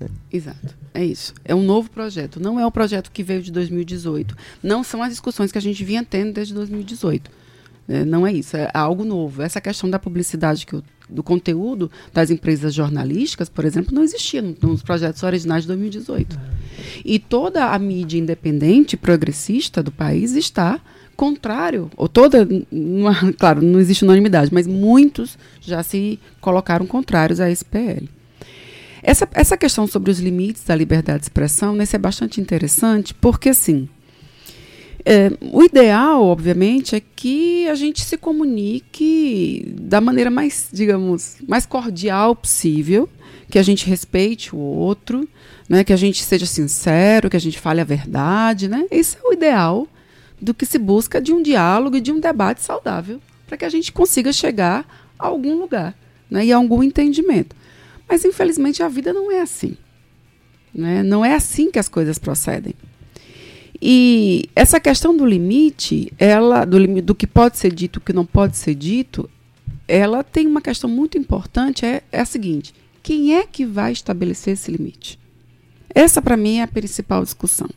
[0.00, 0.06] É.
[0.32, 0.74] Exato.
[0.94, 1.34] É isso.
[1.44, 2.40] É um novo projeto.
[2.40, 4.36] Não é o projeto que veio de 2018.
[4.62, 7.30] Não são as discussões que a gente vinha tendo desde 2018.
[7.88, 8.56] É, não é isso.
[8.56, 9.42] É algo novo.
[9.42, 14.42] Essa questão da publicidade que eu, do conteúdo das empresas jornalísticas, por exemplo, não existia
[14.42, 16.38] nos projetos originais de 2018.
[17.04, 20.80] E toda a mídia independente progressista do país está
[21.16, 22.48] contrário, ou toda,
[23.38, 28.08] claro, não existe unanimidade, mas muitos já se colocaram contrários a esse PL.
[29.02, 33.50] Essa, essa questão sobre os limites da liberdade de expressão nesse é bastante interessante, porque
[33.50, 33.86] assim,
[35.04, 41.66] é, o ideal, obviamente, é que a gente se comunique da maneira mais, digamos, mais
[41.66, 43.08] cordial possível,
[43.50, 45.28] que a gente respeite o outro,
[45.68, 48.86] né, que a gente seja sincero, que a gente fale a verdade, né?
[48.90, 49.88] Esse é o ideal
[50.40, 53.68] do que se busca de um diálogo e de um debate saudável, para que a
[53.68, 54.86] gente consiga chegar
[55.18, 55.94] a algum lugar
[56.30, 57.54] né, e a algum entendimento.
[58.08, 59.76] Mas, infelizmente, a vida não é assim.
[60.74, 61.02] Né?
[61.02, 62.74] Não é assim que as coisas procedem.
[63.80, 68.26] E essa questão do limite, ela do, do que pode ser dito o que não
[68.26, 69.28] pode ser dito,
[69.88, 74.54] ela tem uma questão muito importante, é, é a seguinte: quem é que vai estabelecer
[74.54, 75.18] esse limite?
[75.94, 77.68] Essa, para mim, é a principal discussão.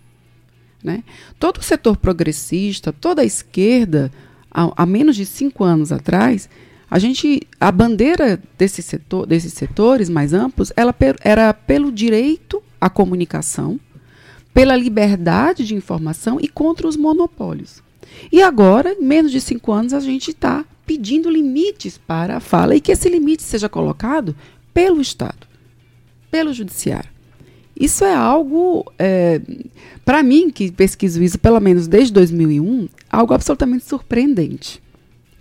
[0.84, 1.04] Né?
[1.40, 4.12] Todo o setor progressista, toda a esquerda,
[4.52, 6.50] há, menos de cinco anos atrás,
[6.92, 10.94] a gente, a bandeira desse setor, desses setores mais amplos, ela
[11.24, 13.80] era pelo direito à comunicação,
[14.54, 17.82] pela liberdade de informação e contra os monopólios.
[18.32, 22.76] E agora, em menos de cinco anos, a gente está pedindo limites para a fala
[22.76, 24.36] e que esse limite seja colocado
[24.74, 25.48] pelo Estado,
[26.30, 27.10] pelo Judiciário.
[27.80, 29.42] Isso é algo, é,
[30.06, 34.82] para mim, que pesquiso isso pelo menos desde 2001, algo absolutamente surpreendente.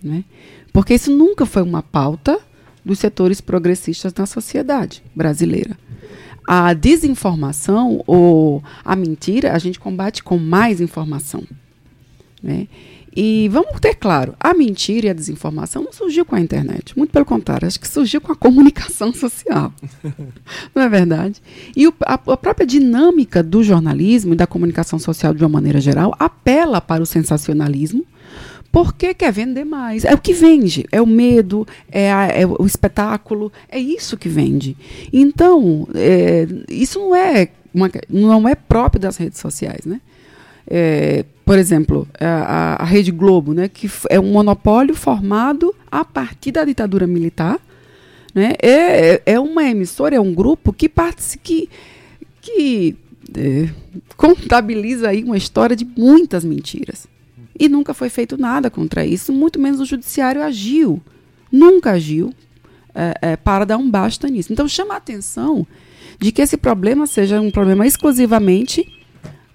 [0.01, 0.23] Né?
[0.71, 2.39] Porque isso nunca foi uma pauta
[2.83, 5.77] dos setores progressistas na sociedade brasileira.
[6.47, 11.43] A desinformação ou a mentira a gente combate com mais informação.
[12.41, 12.67] Né?
[13.15, 16.97] E vamos ter claro, a mentira e a desinformação não surgiu com a internet.
[16.97, 19.71] Muito pelo contrário, acho que surgiu com a comunicação social.
[20.73, 21.41] não é verdade?
[21.75, 25.79] E o, a, a, própria dinâmica do jornalismo e da comunicação social de uma maneira
[25.79, 28.03] geral apela para o sensacionalismo.
[28.73, 30.03] Porque quer vender mais.
[30.03, 30.83] É o que vende.
[30.91, 33.53] É o medo, é, a, é o espetáculo.
[33.69, 34.75] É isso que vende.
[35.13, 39.85] Então, é, isso não é, uma, não é próprio das redes sociais.
[39.85, 40.01] Né?
[40.65, 46.51] É, por exemplo, a, a, Rede Globo, né, que é um monopólio formado a partir
[46.51, 47.59] da ditadura militar.
[48.33, 50.91] Né, é, é uma emissora, é um grupo que,
[51.43, 51.69] que,
[52.41, 52.97] que
[53.37, 53.69] é,
[54.17, 57.12] contabiliza aí uma história de muitas mentiras.
[57.57, 61.01] E nunca foi feito nada contra isso, muito menos o judiciário agiu.
[61.51, 62.33] Nunca agiu
[62.95, 64.51] é, é, para dar um basta nisso.
[64.51, 65.65] Então chama a atenção
[66.19, 68.87] de que esse problema seja um problema exclusivamente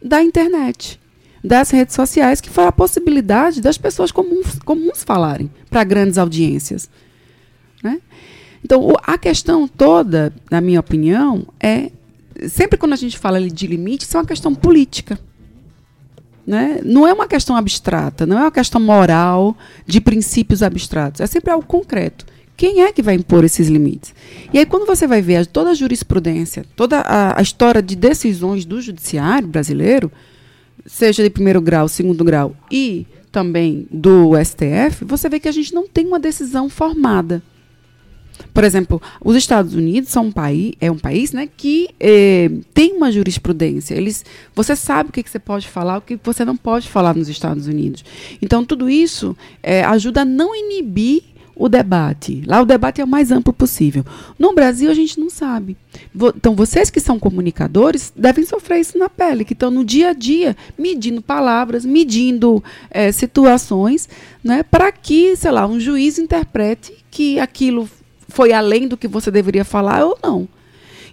[0.02, 1.00] da internet
[1.42, 6.90] das redes sociais, que foi a possibilidade das pessoas comuns, comuns falarem para grandes audiências.
[7.82, 8.00] Né?
[8.64, 11.90] Então, a questão toda, na minha opinião, é.
[12.48, 15.18] Sempre quando a gente fala de limite, isso é uma questão política.
[16.48, 16.80] Né?
[16.82, 19.54] Não é uma questão abstrata, não é uma questão moral,
[19.86, 21.20] de princípios abstratos.
[21.20, 22.24] É sempre algo concreto.
[22.56, 24.14] Quem é que vai impor esses limites?
[24.50, 28.64] E aí, quando você vai ver toda a jurisprudência, toda a, a história de decisões
[28.64, 30.10] do judiciário brasileiro,
[30.86, 35.74] seja de primeiro grau, segundo grau e também do STF, você vê que a gente
[35.74, 37.42] não tem uma decisão formada.
[38.52, 42.94] Por exemplo, os Estados Unidos são um país, é um país né, que eh, tem
[42.94, 43.94] uma jurisprudência.
[43.94, 44.24] Eles,
[44.54, 47.28] você sabe o que, que, você pode falar, o que você não pode falar nos
[47.28, 48.04] Estados Unidos.
[48.42, 51.22] Então, tudo isso eh, ajuda a não inibir
[51.58, 52.42] o debate.
[52.46, 54.04] Lá o debate é o mais amplo possível.
[54.38, 55.76] No Brasil, a gente não sabe.
[56.36, 60.12] Então, vocês que são comunicadores devem sofrer isso na pele, que estão no dia a
[60.12, 64.08] dia medindo palavras, medindo é, situações,
[64.42, 67.88] né, para que, sei lá, um juiz interprete que aquilo
[68.28, 70.48] foi além do que você deveria falar ou não.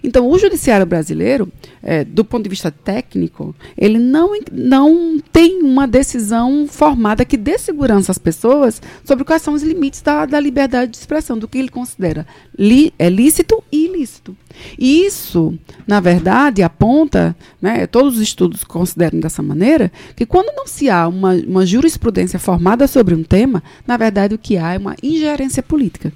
[0.02, 1.50] Então, o judiciário brasileiro,
[1.82, 7.58] é, do ponto de vista técnico, ele não, não tem uma decisão formada que dê
[7.58, 11.58] segurança às pessoas sobre quais são os limites da, da liberdade de expressão, do que
[11.58, 14.36] ele considera li, é lícito e ilícito.
[14.78, 20.66] E isso, na verdade, aponta, né, todos os estudos consideram dessa maneira, que quando não
[20.66, 24.78] se há uma, uma jurisprudência formada sobre um tema, na verdade o que há é
[24.78, 26.12] uma ingerência política.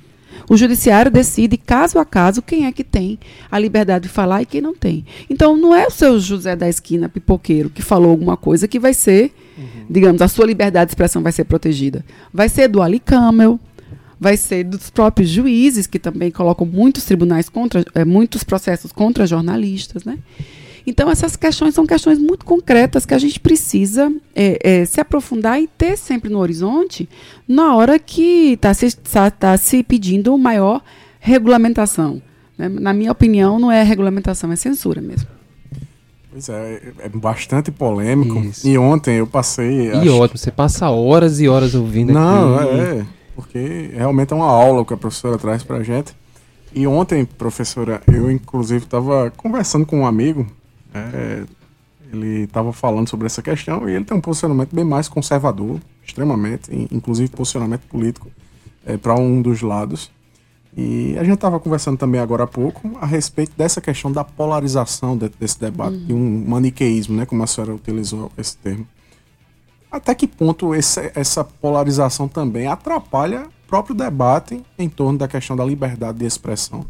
[0.49, 3.19] O judiciário decide caso a caso quem é que tem
[3.51, 5.05] a liberdade de falar e quem não tem.
[5.29, 8.95] Então não é o seu José da esquina pipoqueiro que falou alguma coisa que vai
[8.95, 9.87] ser, uhum.
[9.89, 12.05] digamos, a sua liberdade de expressão vai ser protegida.
[12.33, 13.59] Vai ser do Ali Camel,
[14.21, 19.27] vai ser dos próprios juízes, que também colocam muitos tribunais contra, é, muitos processos contra
[19.27, 20.19] jornalistas, né?
[20.87, 25.61] Então, essas questões são questões muito concretas que a gente precisa é, é, se aprofundar
[25.61, 27.09] e ter sempre no horizonte
[27.47, 30.83] na hora que está se, tá, tá se pedindo maior
[31.19, 32.23] regulamentação.
[32.57, 32.69] Né?
[32.69, 35.29] Na minha opinião, não é regulamentação, é censura mesmo.
[36.31, 38.39] Pois é, é bastante polêmico.
[38.39, 38.67] Isso.
[38.67, 39.89] E ontem eu passei.
[39.89, 40.17] E acho...
[40.17, 42.81] ótimo, você passa horas e horas ouvindo Não, aqui.
[42.81, 46.15] é, porque realmente é uma aula que a professora traz pra gente.
[46.73, 50.47] E ontem, professora, eu inclusive estava conversando com um amigo
[50.95, 51.45] é,
[52.13, 56.71] ele estava falando sobre essa questão e ele tem um posicionamento bem mais conservador, extremamente,
[56.91, 58.29] inclusive posicionamento político
[58.85, 60.11] é, para um dos lados.
[60.77, 65.17] E a gente estava conversando também agora há pouco a respeito dessa questão da polarização
[65.17, 66.07] de, desse debate, uhum.
[66.09, 68.87] e um maniqueísmo, né, como a senhora utilizou esse termo.
[69.91, 75.57] Até que ponto esse, essa polarização também atrapalha o próprio debate em torno da questão
[75.57, 76.87] da liberdade de expressão?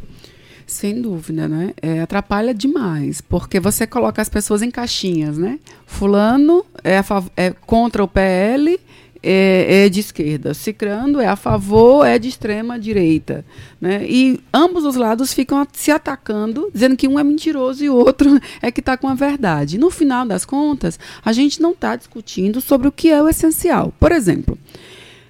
[0.70, 1.74] Sem dúvida, né?
[1.82, 5.58] É, atrapalha demais, porque você coloca as pessoas em caixinhas, né?
[5.84, 7.00] Fulano é,
[7.36, 8.78] é contra o PL,
[9.20, 10.54] é, é, de esquerda.
[10.54, 13.44] Cicrando é a favor, é de extrema direita.
[13.80, 14.06] Né?
[14.08, 18.40] E ambos os lados ficam se atacando, dizendo que um é mentiroso e o outro
[18.62, 19.76] é que está com a verdade.
[19.76, 23.92] No final das contas, a gente não está discutindo sobre o que é o essencial.
[23.98, 24.56] Por exemplo,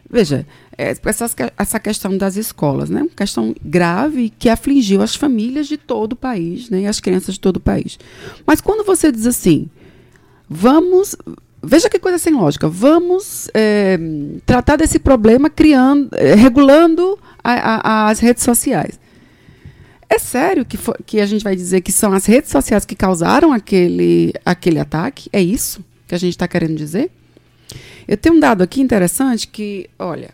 [0.09, 0.47] veja,
[0.81, 0.97] é,
[1.59, 3.03] essa, questão das escolas, né?
[3.03, 6.83] Uma questão grave que afligiu as famílias de todo o país, né?
[6.83, 7.99] E as crianças de todo o país.
[8.47, 9.68] Mas quando você diz assim,
[10.49, 11.14] vamos
[11.62, 12.66] Veja que coisa sem lógica.
[12.66, 13.99] Vamos é,
[14.47, 18.99] tratar desse problema criando, é, regulando a, a, as redes sociais.
[20.09, 22.97] É sério que, for, que a gente vai dizer que são as redes sociais que
[22.97, 25.28] causaram aquele, aquele ataque?
[25.35, 27.11] É isso que a gente está querendo dizer?
[28.09, 30.31] Eu tenho um dado aqui interessante que, olha,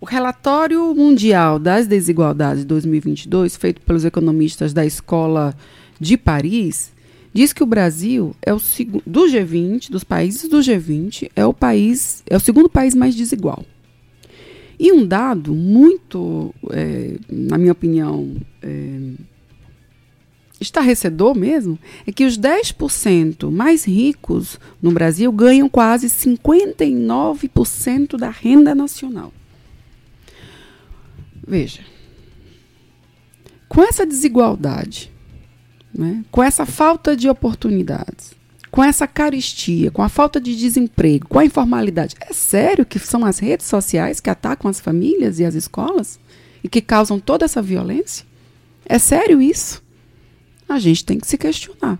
[0.00, 5.56] o relatório mundial das desigualdades de 2022, feito pelos economistas da Escola
[5.98, 6.92] de Paris,
[7.32, 8.60] diz que o Brasil é o
[9.06, 13.64] do G20, dos países do G20, é o país, é o segundo país mais desigual.
[14.78, 19.00] E um dado muito, é, na minha opinião, é,
[20.60, 28.74] estarrecedor mesmo, é que os 10% mais ricos no Brasil ganham quase 59% da renda
[28.74, 29.32] nacional.
[31.46, 31.82] Veja,
[33.68, 35.12] com essa desigualdade,
[35.94, 38.34] né, com essa falta de oportunidades,
[38.70, 43.24] com essa caristia, com a falta de desemprego, com a informalidade, é sério que são
[43.24, 46.18] as redes sociais que atacam as famílias e as escolas
[46.62, 48.26] e que causam toda essa violência?
[48.84, 49.82] É sério isso?
[50.68, 51.98] A gente tem que se questionar.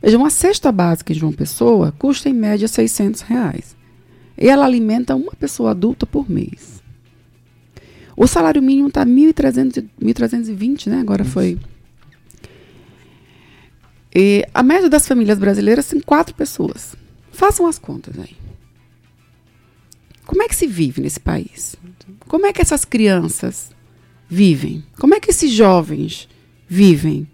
[0.00, 3.76] Veja, uma cesta básica de uma Pessoa custa em média 600 reais.
[4.36, 6.77] E ela alimenta uma pessoa adulta por mês.
[8.20, 10.98] O salário mínimo está 1.320, né?
[10.98, 11.56] Agora foi.
[14.12, 16.96] E a média das famílias brasileiras são quatro pessoas.
[17.30, 18.36] Façam as contas aí.
[20.26, 21.76] Como é que se vive nesse país?
[22.26, 23.70] Como é que essas crianças
[24.28, 24.82] vivem?
[24.98, 26.28] Como é que esses jovens
[26.68, 27.24] vivem?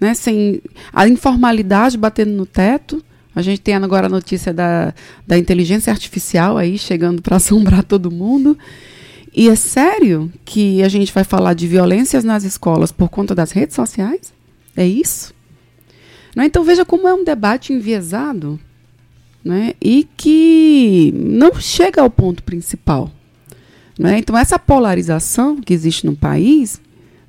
[0.00, 0.14] Né?
[0.14, 0.62] Sem
[0.94, 3.04] a informalidade batendo no teto.
[3.34, 4.94] A gente tem agora a notícia da,
[5.26, 8.56] da inteligência artificial aí chegando para assombrar todo mundo.
[9.36, 13.52] E é sério que a gente vai falar de violências nas escolas por conta das
[13.52, 14.32] redes sociais?
[14.74, 15.34] É isso?
[16.34, 16.46] Não é?
[16.46, 18.58] Então veja como é um debate enviesado
[19.44, 19.74] né?
[19.78, 23.10] e que não chega ao ponto principal.
[23.98, 24.18] Né?
[24.18, 26.80] Então essa polarização que existe no país,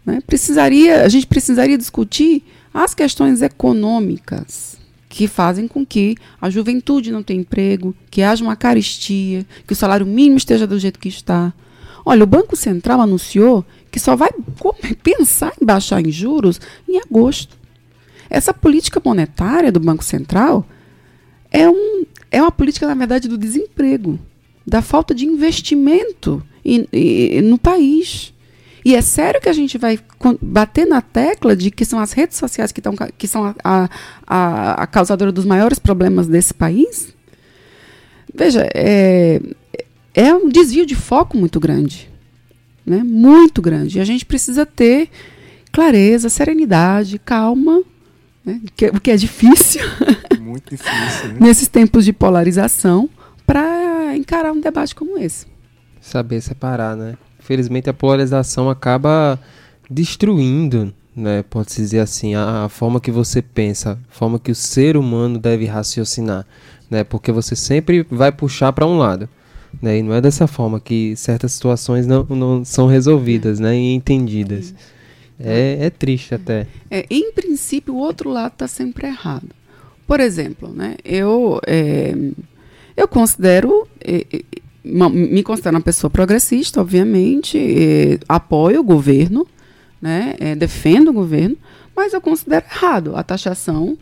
[0.06, 2.42] né, precisaria, a gente precisaria discutir
[2.74, 4.78] as questões econômicas
[5.10, 9.76] que fazem com que a juventude não tenha emprego, que haja uma caristia, que o
[9.76, 11.54] salário mínimo esteja do jeito que está,
[12.10, 14.30] Olha, o Banco Central anunciou que só vai
[15.04, 17.58] pensar em baixar em juros em agosto.
[18.30, 20.66] Essa política monetária do Banco Central
[21.52, 24.18] é, um, é uma política, na verdade, do desemprego,
[24.66, 28.34] da falta de investimento in, in, no país.
[28.86, 30.00] E é sério que a gente vai
[30.42, 33.90] bater na tecla de que são as redes sociais que, tão, que são a,
[34.26, 37.14] a, a causadora dos maiores problemas desse país?
[38.34, 39.42] Veja, é,
[40.18, 42.10] é um desvio de foco muito grande.
[42.84, 43.04] Né?
[43.04, 44.00] Muito grande.
[44.00, 45.10] E a gente precisa ter
[45.72, 47.84] clareza, serenidade, calma,
[48.44, 48.60] né?
[48.76, 49.82] que, o que é difícil.
[50.42, 51.34] Muito difícil.
[51.34, 51.38] Né?
[51.42, 53.10] Nesses tempos de polarização,
[53.46, 55.46] para encarar um debate como esse.
[56.00, 57.18] Saber separar, né?
[57.40, 59.38] Felizmente a polarização acaba
[59.90, 61.44] destruindo, né?
[61.44, 65.38] Pode-se dizer assim, a, a forma que você pensa, a forma que o ser humano
[65.38, 66.46] deve raciocinar,
[66.90, 67.04] né?
[67.04, 69.28] Porque você sempre vai puxar para um lado.
[69.82, 70.00] Né?
[70.00, 73.76] E não é dessa forma que certas situações não, não são resolvidas né?
[73.76, 74.74] e entendidas.
[75.40, 76.68] É, é triste até.
[76.90, 79.50] É, em princípio, o outro lado está sempre errado.
[80.08, 82.16] Por exemplo, né, eu, é,
[82.96, 84.42] eu considero, é, é
[84.84, 89.46] me considero uma pessoa progressista, obviamente, é, apoio o governo,
[90.02, 91.58] né, é, defendo o governo,
[91.94, 93.98] mas eu considero errado a taxação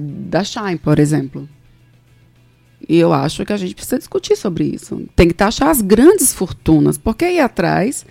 [0.00, 1.46] da Shine, por exemplo.
[2.88, 5.02] E eu acho que a gente precisa discutir sobre isso.
[5.16, 8.04] Tem que taxar as grandes fortunas, porque ir atrás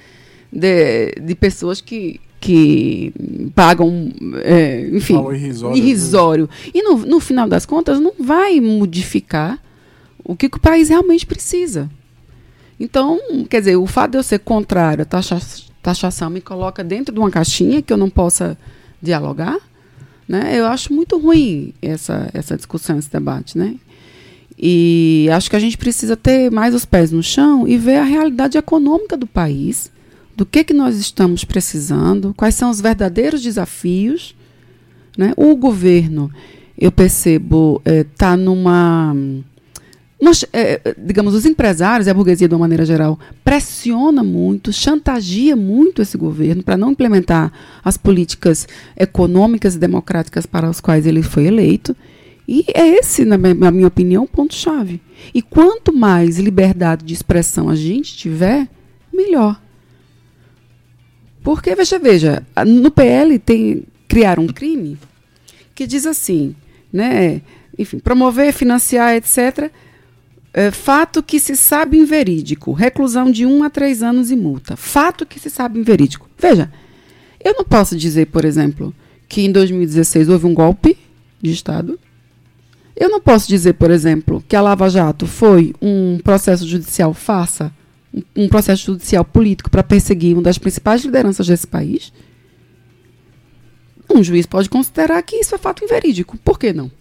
[0.52, 3.14] de, de pessoas que, que
[3.56, 4.12] pagam,
[4.44, 5.78] é, enfim, irrisório.
[5.78, 6.50] irrisório.
[6.74, 9.60] E no, no final das contas não vai modificar
[10.24, 11.90] o que, que o país realmente precisa.
[12.80, 13.20] Então,
[13.50, 15.40] quer dizer, o fato de eu ser contrário à taxa,
[15.82, 18.58] taxação me coloca dentro de uma caixinha que eu não possa
[19.02, 19.58] dialogar,
[20.28, 20.58] né?
[20.58, 23.76] Eu acho muito ruim essa, essa discussão, esse debate, né?
[24.58, 28.04] E acho que a gente precisa ter mais os pés no chão e ver a
[28.04, 29.92] realidade econômica do país,
[30.36, 34.36] do que, que nós estamos precisando, quais são os verdadeiros desafios.
[35.18, 35.34] Né?
[35.38, 36.32] O governo,
[36.78, 39.16] eu percebo, está eh, é, numa.
[40.20, 45.54] Nós, é, digamos, os empresários e a burguesia, de uma maneira geral, pressiona muito, chantageia
[45.54, 47.52] muito esse governo para não implementar
[47.84, 51.94] as políticas econômicas e democráticas para as quais ele foi eleito.
[52.48, 55.02] E é esse, na minha opinião, o ponto-chave.
[55.34, 58.68] E quanto mais liberdade de expressão a gente tiver,
[59.14, 59.62] melhor.
[61.42, 64.98] Porque, veja, veja, no PL tem criar um crime
[65.74, 66.56] que diz assim,
[66.92, 67.42] né?
[67.78, 69.72] Enfim, promover, financiar, etc.
[70.54, 74.76] É, fato que se sabe inverídico, reclusão de um a três anos e multa.
[74.76, 76.30] Fato que se sabe inverídico.
[76.38, 76.72] Veja,
[77.44, 78.94] eu não posso dizer, por exemplo,
[79.28, 80.96] que em 2016 houve um golpe
[81.42, 82.00] de Estado
[82.96, 87.74] eu não posso dizer, por exemplo, que a Lava Jato foi um processo judicial farsa,
[88.36, 92.14] um processo judicial político para perseguir uma das principais lideranças desse país.
[94.14, 96.38] Um juiz pode considerar que isso é fato inverídico.
[96.38, 96.92] Por que não?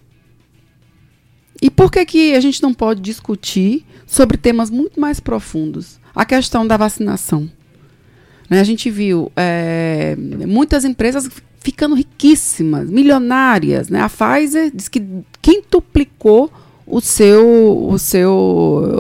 [1.61, 6.01] E por que, que a gente não pode discutir sobre temas muito mais profundos?
[6.15, 7.51] A questão da vacinação.
[8.49, 11.29] Né, a gente viu é, muitas empresas
[11.61, 13.89] ficando riquíssimas, milionárias.
[13.89, 14.01] Né?
[14.01, 15.01] A Pfizer diz que
[15.43, 16.51] quintuplicou
[16.87, 18.35] o seu, o seu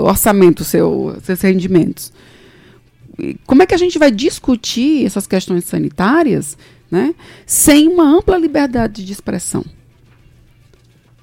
[0.05, 2.13] orçamento, o seu, seus rendimentos.
[3.47, 6.59] Como é que a gente vai discutir essas questões sanitárias
[6.91, 7.15] né,
[7.47, 9.65] sem uma ampla liberdade de expressão?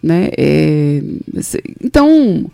[0.01, 0.29] Né?
[0.37, 1.01] É,
[1.83, 2.49] então,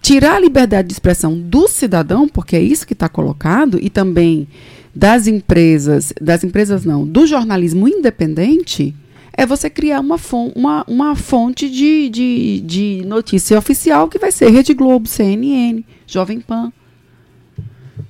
[0.00, 4.46] tirar a liberdade de expressão do cidadão, porque é isso que está colocado, e também
[4.94, 8.94] das empresas, das empresas não, do jornalismo independente,
[9.36, 14.30] é você criar uma, fonte, uma, uma fonte de, de, de notícia oficial que vai
[14.30, 16.72] ser Rede Globo, CNN, Jovem Pan.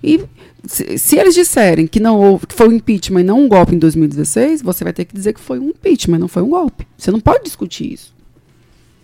[0.03, 0.25] E
[0.67, 3.75] se, se, eles disserem que não houve, que foi um impeachment e não um golpe
[3.75, 6.87] em 2016, você vai ter que dizer que foi um impeachment, não foi um golpe.
[6.97, 8.15] Você não pode discutir isso.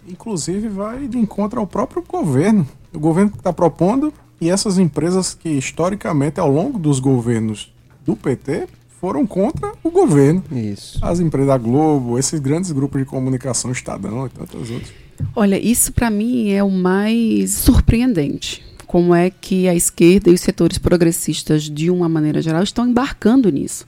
[0.06, 2.66] Inclusive vai de encontro ao próprio governo.
[2.92, 7.72] O governo que está propondo e essas empresas que, historicamente, ao longo dos governos
[8.04, 8.66] do PT,
[9.00, 10.44] foram contra o governo.
[10.52, 10.98] Isso.
[11.02, 14.92] As empresas da Globo, esses grandes grupos de comunicação, Estadão e tantas outras.
[15.34, 18.64] Olha, isso para mim é o mais surpreendente.
[18.86, 23.48] Como é que a esquerda e os setores progressistas, de uma maneira geral, estão embarcando
[23.50, 23.86] nisso.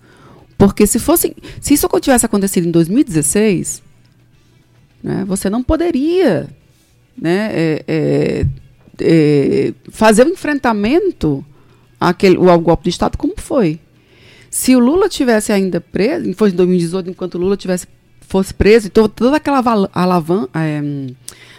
[0.57, 3.83] Porque se fosse, se isso tivesse acontecido em 2016,
[5.03, 6.49] né, você não poderia
[7.21, 8.47] né, é, é,
[9.01, 11.45] é, fazer o um enfrentamento
[12.01, 13.81] àquele, ao golpe de Estado como foi.
[14.53, 17.87] Se o Lula tivesse ainda preso, foi em 2018, enquanto o Lula tivesse
[18.21, 19.63] fosse preso, e toda aquela
[19.95, 20.83] alavan, é,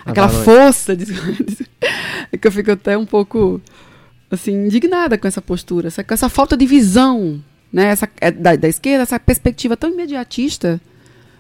[0.06, 0.94] aquela força,
[2.32, 3.60] é que eu fico até um pouco
[4.30, 8.56] assim indignada com essa postura, essa, com essa falta de visão, né, essa, é, da,
[8.56, 10.80] da esquerda, essa perspectiva tão imediatista,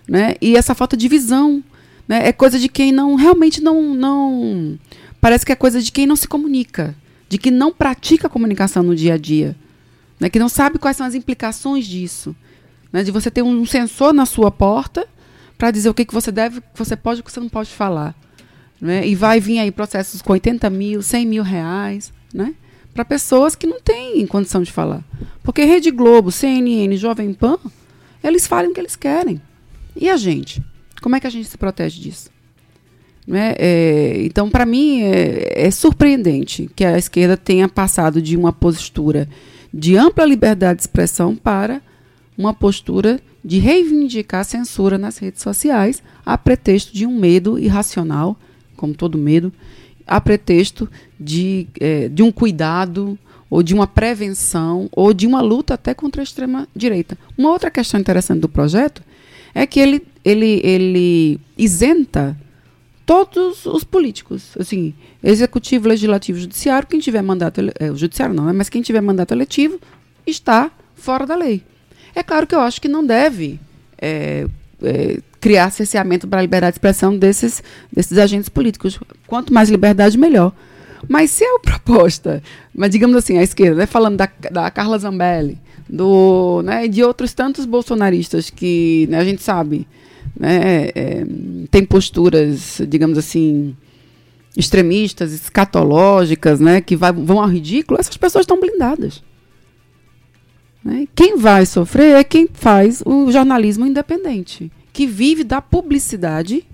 [0.10, 1.64] né, e essa falta de visão,
[2.08, 4.80] né, é coisa de quem não realmente não não
[5.22, 6.96] parece que é coisa de quem não se comunica,
[7.30, 9.56] de que não pratica comunicação no dia a dia,
[10.24, 12.34] né, que não sabe quais são as implicações disso.
[12.94, 15.06] Né, de você ter um sensor na sua porta
[15.58, 17.50] para dizer o que, que você deve, que você pode e o que você não
[17.50, 18.16] pode falar.
[18.80, 22.54] Né, e vai vir aí processos com 80 mil, 100 mil reais, né?
[22.94, 25.04] Para pessoas que não têm condição de falar.
[25.42, 27.58] Porque Rede Globo, CNN, Jovem Pan,
[28.24, 29.42] eles falam o que eles querem.
[29.96, 30.64] E a gente?
[31.02, 32.30] Como é que a gente se protege disso?
[33.28, 33.56] Né?
[33.58, 39.28] É, então, para mim, é, é, surpreendente que a esquerda tenha passado de uma postura
[39.74, 41.82] de ampla liberdade de expressão para
[42.38, 48.38] uma postura de reivindicar censura nas redes sociais a pretexto de um medo irracional,
[48.78, 49.52] como todo medo,
[50.06, 53.18] a pretexto de, é, de um cuidado
[53.50, 57.18] ou de uma prevenção ou de uma luta até contra a extrema direita.
[57.38, 59.02] Uma outra questão interessante do projeto
[59.54, 62.38] é que ele, ele, ele isenta
[63.06, 64.94] todos os políticos, assim,
[65.24, 69.34] executivo, legislativo, judiciário, quem tiver mandato, é, o judiciário não, né, mas quem tiver mandato
[69.34, 69.80] eletivo
[70.26, 71.64] está fora da lei.
[72.16, 73.60] É claro que eu acho que não deve
[73.98, 74.46] é,
[74.82, 79.00] é, criar cerceamento para a liberdade de expressão desses, desses agentes políticos.
[79.28, 80.54] Quanto mais liberdade, melhor.
[81.08, 82.42] Mas se é a proposta,
[82.74, 87.34] mas digamos assim, a esquerda, né, falando da, da Carla Zambelli, do, né, de outros
[87.34, 89.86] tantos bolsonaristas que né, a gente sabe
[90.40, 91.26] né, é,
[91.70, 93.76] tem posturas, digamos assim,
[94.56, 99.24] extremistas, escatológicas, né, que vai, vão ao ridículo, essas pessoas estão blindadas.
[100.84, 101.08] Né?
[101.16, 106.66] Quem vai sofrer é quem faz o jornalismo independente, que vive da publicidade.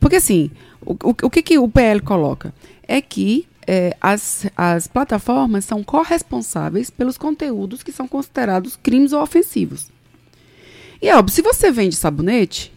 [0.00, 0.50] Porque, assim,
[0.84, 2.54] o, o, o que, que o PL coloca?
[2.88, 9.22] É que é, as, as plataformas são corresponsáveis pelos conteúdos que são considerados crimes ou
[9.22, 9.88] ofensivos.
[11.02, 12.72] E é óbvio, se você vende sabonete,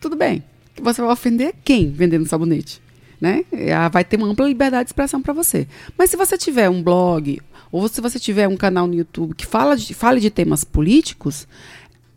[0.00, 0.42] tudo bem.
[0.80, 2.80] Você vai ofender quem vendendo sabonete?
[3.20, 3.44] Né?
[3.50, 5.66] É, vai ter uma ampla liberdade de expressão para você.
[5.96, 7.40] Mas se você tiver um blog,
[7.72, 11.48] ou se você tiver um canal no YouTube que fala de, fale de temas políticos,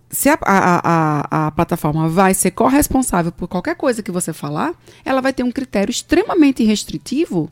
[0.09, 4.73] se a, a, a, a, plataforma vai ser corresponsável por qualquer coisa que você falar,
[5.05, 7.49] ela vai ter um critério extremamente restritivo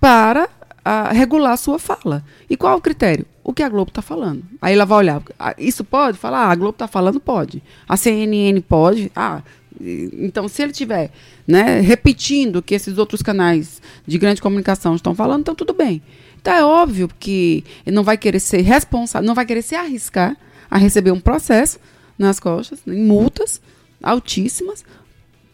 [0.00, 0.48] para
[0.84, 2.24] a, regular a sua fala.
[2.48, 3.26] E qual é o critério?
[3.44, 4.44] O que a Globo está falando.
[4.60, 5.22] Aí ela vai olhar.
[5.38, 6.16] Ah, isso pode?
[6.16, 7.62] Falar, ah, a Globo está falando, pode.
[7.88, 9.10] A CNN pode.
[9.16, 9.42] Ah,
[9.80, 11.10] então se ele tiver
[11.46, 16.02] né, repetindo o que esses outros canais de grande comunicação estão falando, então tudo bem.
[16.40, 20.36] Então é óbvio que ele não vai querer ser responsável, não vai querer se arriscar
[20.70, 21.78] a receber um processo
[22.18, 23.60] nas costas, em multas
[24.02, 24.84] altíssimas,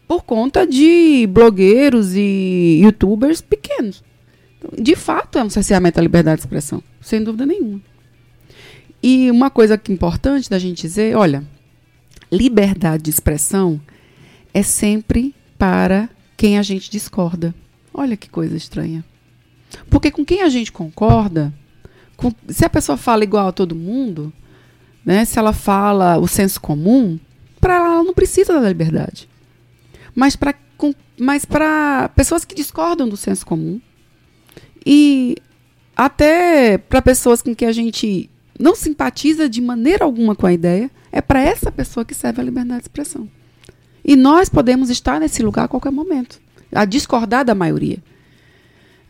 [0.07, 4.03] por conta de blogueiros e youtubers pequenos.
[4.77, 7.81] De fato, é um cerceamento da liberdade de expressão, sem dúvida nenhuma.
[9.01, 11.43] E uma coisa que é importante da gente dizer, olha,
[12.31, 13.79] liberdade de expressão
[14.53, 17.55] é sempre para quem a gente discorda.
[17.93, 19.03] Olha que coisa estranha.
[19.89, 21.53] Porque com quem a gente concorda,
[22.17, 24.33] com, se a pessoa fala igual a todo mundo,
[25.05, 27.17] né, se ela fala o senso comum,
[27.59, 29.29] para ela, ela não precisa da liberdade.
[30.15, 30.53] Mas para
[31.19, 33.81] mas para pessoas que discordam do senso comum,
[34.85, 35.35] e
[35.95, 40.91] até para pessoas com que a gente não simpatiza de maneira alguma com a ideia,
[41.11, 43.29] é para essa pessoa que serve a liberdade de expressão.
[44.03, 46.39] E nós podemos estar nesse lugar a qualquer momento,
[46.73, 48.01] a discordar da maioria.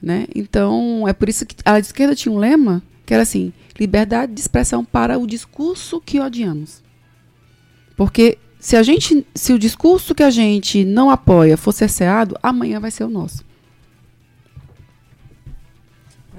[0.02, 0.28] Né?
[0.34, 4.40] Então, é por isso que a esquerda tinha um lema que era assim: liberdade de
[4.40, 6.82] expressão para o discurso que odiamos.
[7.98, 12.80] Porque se a gente, se o discurso que a gente não apoia for cerceado, amanhã
[12.80, 13.44] vai ser o nosso.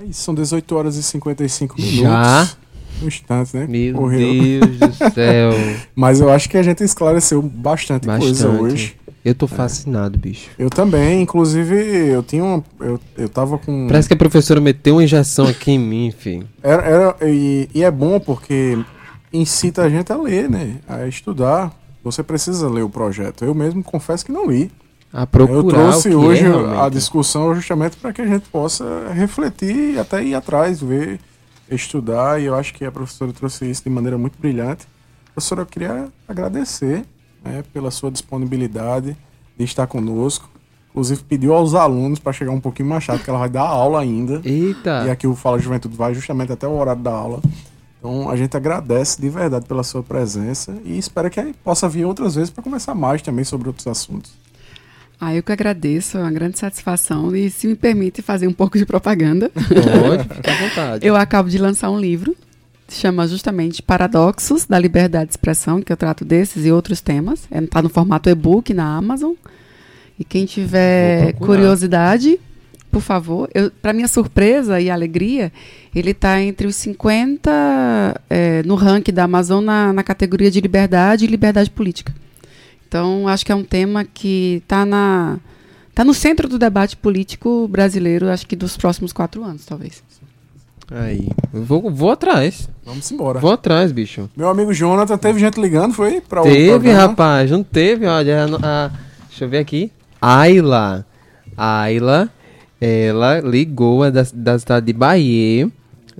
[0.01, 2.01] É isso, são 18 horas e 55 minutos.
[2.01, 2.51] Já?
[3.03, 3.67] Um instante, né?
[3.67, 4.61] Meu Correu.
[4.61, 5.51] Deus do céu.
[5.95, 8.25] Mas eu acho que a gente esclareceu bastante, bastante.
[8.25, 8.97] coisa hoje.
[9.23, 10.19] Eu tô fascinado, é.
[10.19, 10.49] bicho.
[10.59, 12.65] Eu também, inclusive, eu tinha uma.
[12.81, 13.89] Eu, eu tava com.
[13.89, 16.45] Parece que a professora meteu uma injeção aqui em mim, enfim.
[16.63, 18.79] Era, era, e, e é bom porque
[19.31, 20.77] incita a gente a ler, né?
[20.89, 21.79] A estudar.
[22.03, 23.45] Você precisa ler o projeto.
[23.45, 24.71] Eu mesmo confesso que não li
[25.13, 25.57] a procurar.
[25.57, 30.23] Eu trouxe hoje é, a discussão justamente para que a gente possa refletir e até
[30.23, 31.19] ir atrás, ver,
[31.71, 32.41] estudar.
[32.41, 34.87] E eu acho que a professora trouxe isso de maneira muito brilhante.
[35.35, 37.05] Professora, eu queria agradecer
[37.45, 39.17] né, pela sua disponibilidade
[39.57, 40.49] de estar conosco.
[40.91, 44.01] Inclusive pediu aos alunos para chegar um pouquinho mais chato, que ela vai dar aula
[44.01, 44.41] ainda.
[44.45, 45.05] Eita!
[45.07, 47.41] E aqui o Fala Juventude vai justamente até o horário da aula.
[47.99, 52.35] Então a gente agradece de verdade pela sua presença e espera que possa vir outras
[52.35, 54.40] vezes para conversar mais também sobre outros assuntos.
[55.21, 57.37] Ah, eu que agradeço, é uma grande satisfação.
[57.37, 59.51] E se me permite fazer um pouco de propaganda.
[59.51, 61.07] Pode, fica à vontade.
[61.07, 62.35] eu acabo de lançar um livro,
[62.89, 67.41] chama justamente Paradoxos da Liberdade de Expressão, que eu trato desses e outros temas.
[67.51, 69.33] Está é, no formato e-book na Amazon.
[70.19, 72.41] E quem tiver curiosidade,
[72.91, 73.49] por favor,
[73.83, 75.53] para minha surpresa e alegria,
[75.95, 81.27] ele está entre os 50 é, no ranking da Amazon na, na categoria de liberdade
[81.27, 82.15] e liberdade política.
[82.91, 85.39] Então, acho que é um tema que está na
[85.95, 90.03] tá no centro do debate político brasileiro, acho que dos próximos quatro anos, talvez.
[90.91, 92.69] Aí, eu vou, vou atrás.
[92.85, 93.39] Vamos embora.
[93.39, 94.29] Vou atrás, bicho.
[94.37, 96.21] Meu amigo Jonathan, teve gente ligando, foi?
[96.21, 98.45] Pra teve, rapaz, não teve, olha.
[98.61, 98.91] A, a,
[99.29, 99.93] deixa eu ver aqui.
[100.21, 101.07] Ayla.
[101.57, 102.29] Ayla,
[102.81, 105.71] ela ligou, é da, da cidade de Bahia.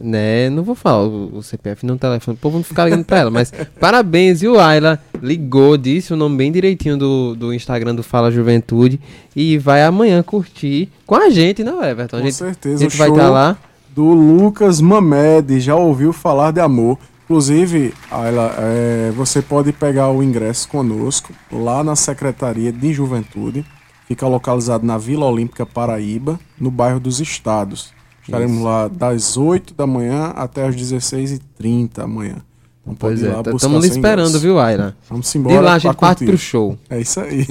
[0.01, 0.49] Né?
[0.51, 3.31] Não vou falar o, o CPF no telefone, o povo não ficar ligando pra ela,
[3.31, 4.99] mas parabéns, viu, Ayla?
[5.23, 8.99] Ligou, disse o nome bem direitinho do, do Instagram do Fala Juventude
[9.37, 12.17] e vai amanhã curtir com a gente, não, Everton?
[12.17, 13.57] A Com gente, certeza, a gente o vai estar lá.
[13.95, 15.61] do Lucas Mamed.
[15.61, 16.99] Já ouviu falar de amor?
[17.25, 23.65] Inclusive, Ayla, é, você pode pegar o ingresso conosco lá na Secretaria de Juventude.
[24.09, 27.93] Fica localizado na Vila Olímpica Paraíba, no bairro dos Estados.
[28.23, 28.65] Estaremos Isso.
[28.65, 32.37] lá das 8 da manhã até as 16h30 amanhã.
[32.83, 34.97] Então Pois pode ir é, estamos esperando, viu, Ayla?
[35.09, 35.61] Vamos De embora.
[35.61, 36.79] lá a gente parte pro show.
[36.89, 37.47] É isso aí.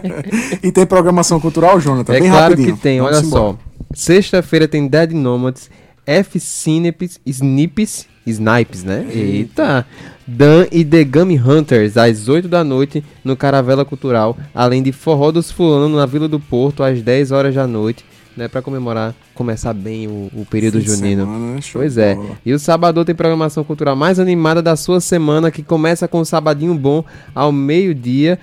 [0.62, 2.12] e tem programação cultural, Jonathan?
[2.14, 2.76] É Bem claro rapidinho.
[2.76, 3.42] que tem, Vamos olha embora.
[3.42, 3.58] só.
[3.94, 5.70] Sexta-feira tem Dead Nomads,
[6.06, 9.06] F Cinepes, Snips, Snipes, né?
[9.12, 9.86] Eita!
[10.26, 15.30] Dan e The Gummy Hunters, às 8 da noite, no Caravela Cultural, além de Forró
[15.30, 18.04] dos Fulano na Vila do Porto, às 10 horas da noite,
[18.36, 18.48] né?
[18.48, 21.24] Pra comemorar, começar bem o, o período Fim junino.
[21.24, 21.60] semana, né?
[21.72, 22.14] Pois é.
[22.14, 22.38] bola.
[22.44, 26.24] E o Sabadão tem programação cultural mais animada da sua semana, que começa com o
[26.24, 27.04] Sabadinho Bom
[27.34, 28.38] ao meio-dia.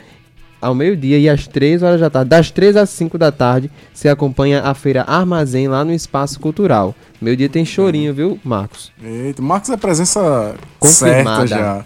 [0.62, 2.30] Ao meio-dia e às 3 horas da tarde.
[2.30, 6.94] Das 3 às 5 da tarde, se acompanha a feira Armazém lá no Espaço Cultural.
[7.20, 8.92] Meio-dia tem chorinho, viu, Marcos?
[9.04, 11.48] Eita, Marcos é presença Confirmada.
[11.48, 11.86] certa já.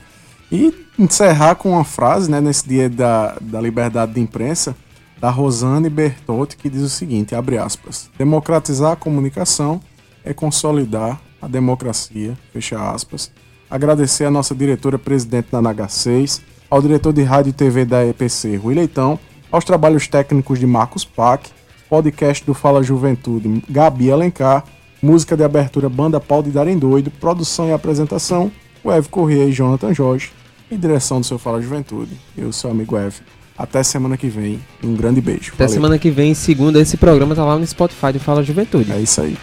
[0.51, 4.76] E encerrar com uma frase, né, nesse dia da, da liberdade de imprensa,
[5.20, 9.82] da Rosane Bertotti, que diz o seguinte, abre aspas, democratizar a comunicação
[10.24, 13.32] é consolidar a democracia, fecha aspas.
[13.70, 18.74] Agradecer a nossa diretora-presidente da NH6, ao diretor de rádio e TV da EPC, Rui
[18.74, 19.20] Leitão,
[19.51, 21.47] aos trabalhos técnicos de Marcos Pac,
[21.88, 24.63] podcast do Fala Juventude, Gabi Alencar,
[25.01, 28.51] música de abertura Banda Pau de Darem Doido, produção e apresentação,
[28.84, 30.32] o Ev Corrêa e Jonathan Jorge,
[30.70, 33.13] e direção do seu Fala Juventude, eu, seu amigo Ev.
[33.58, 35.53] Até semana que vem, um grande beijo.
[35.53, 35.74] Até Valeu.
[35.74, 38.91] semana que vem, segunda, esse programa tá lá no Spotify do Fala Juventude.
[38.91, 39.38] É isso aí.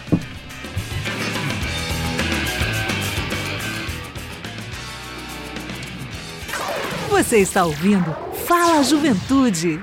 [7.09, 9.79] Você está ouvindo Fala Juventude.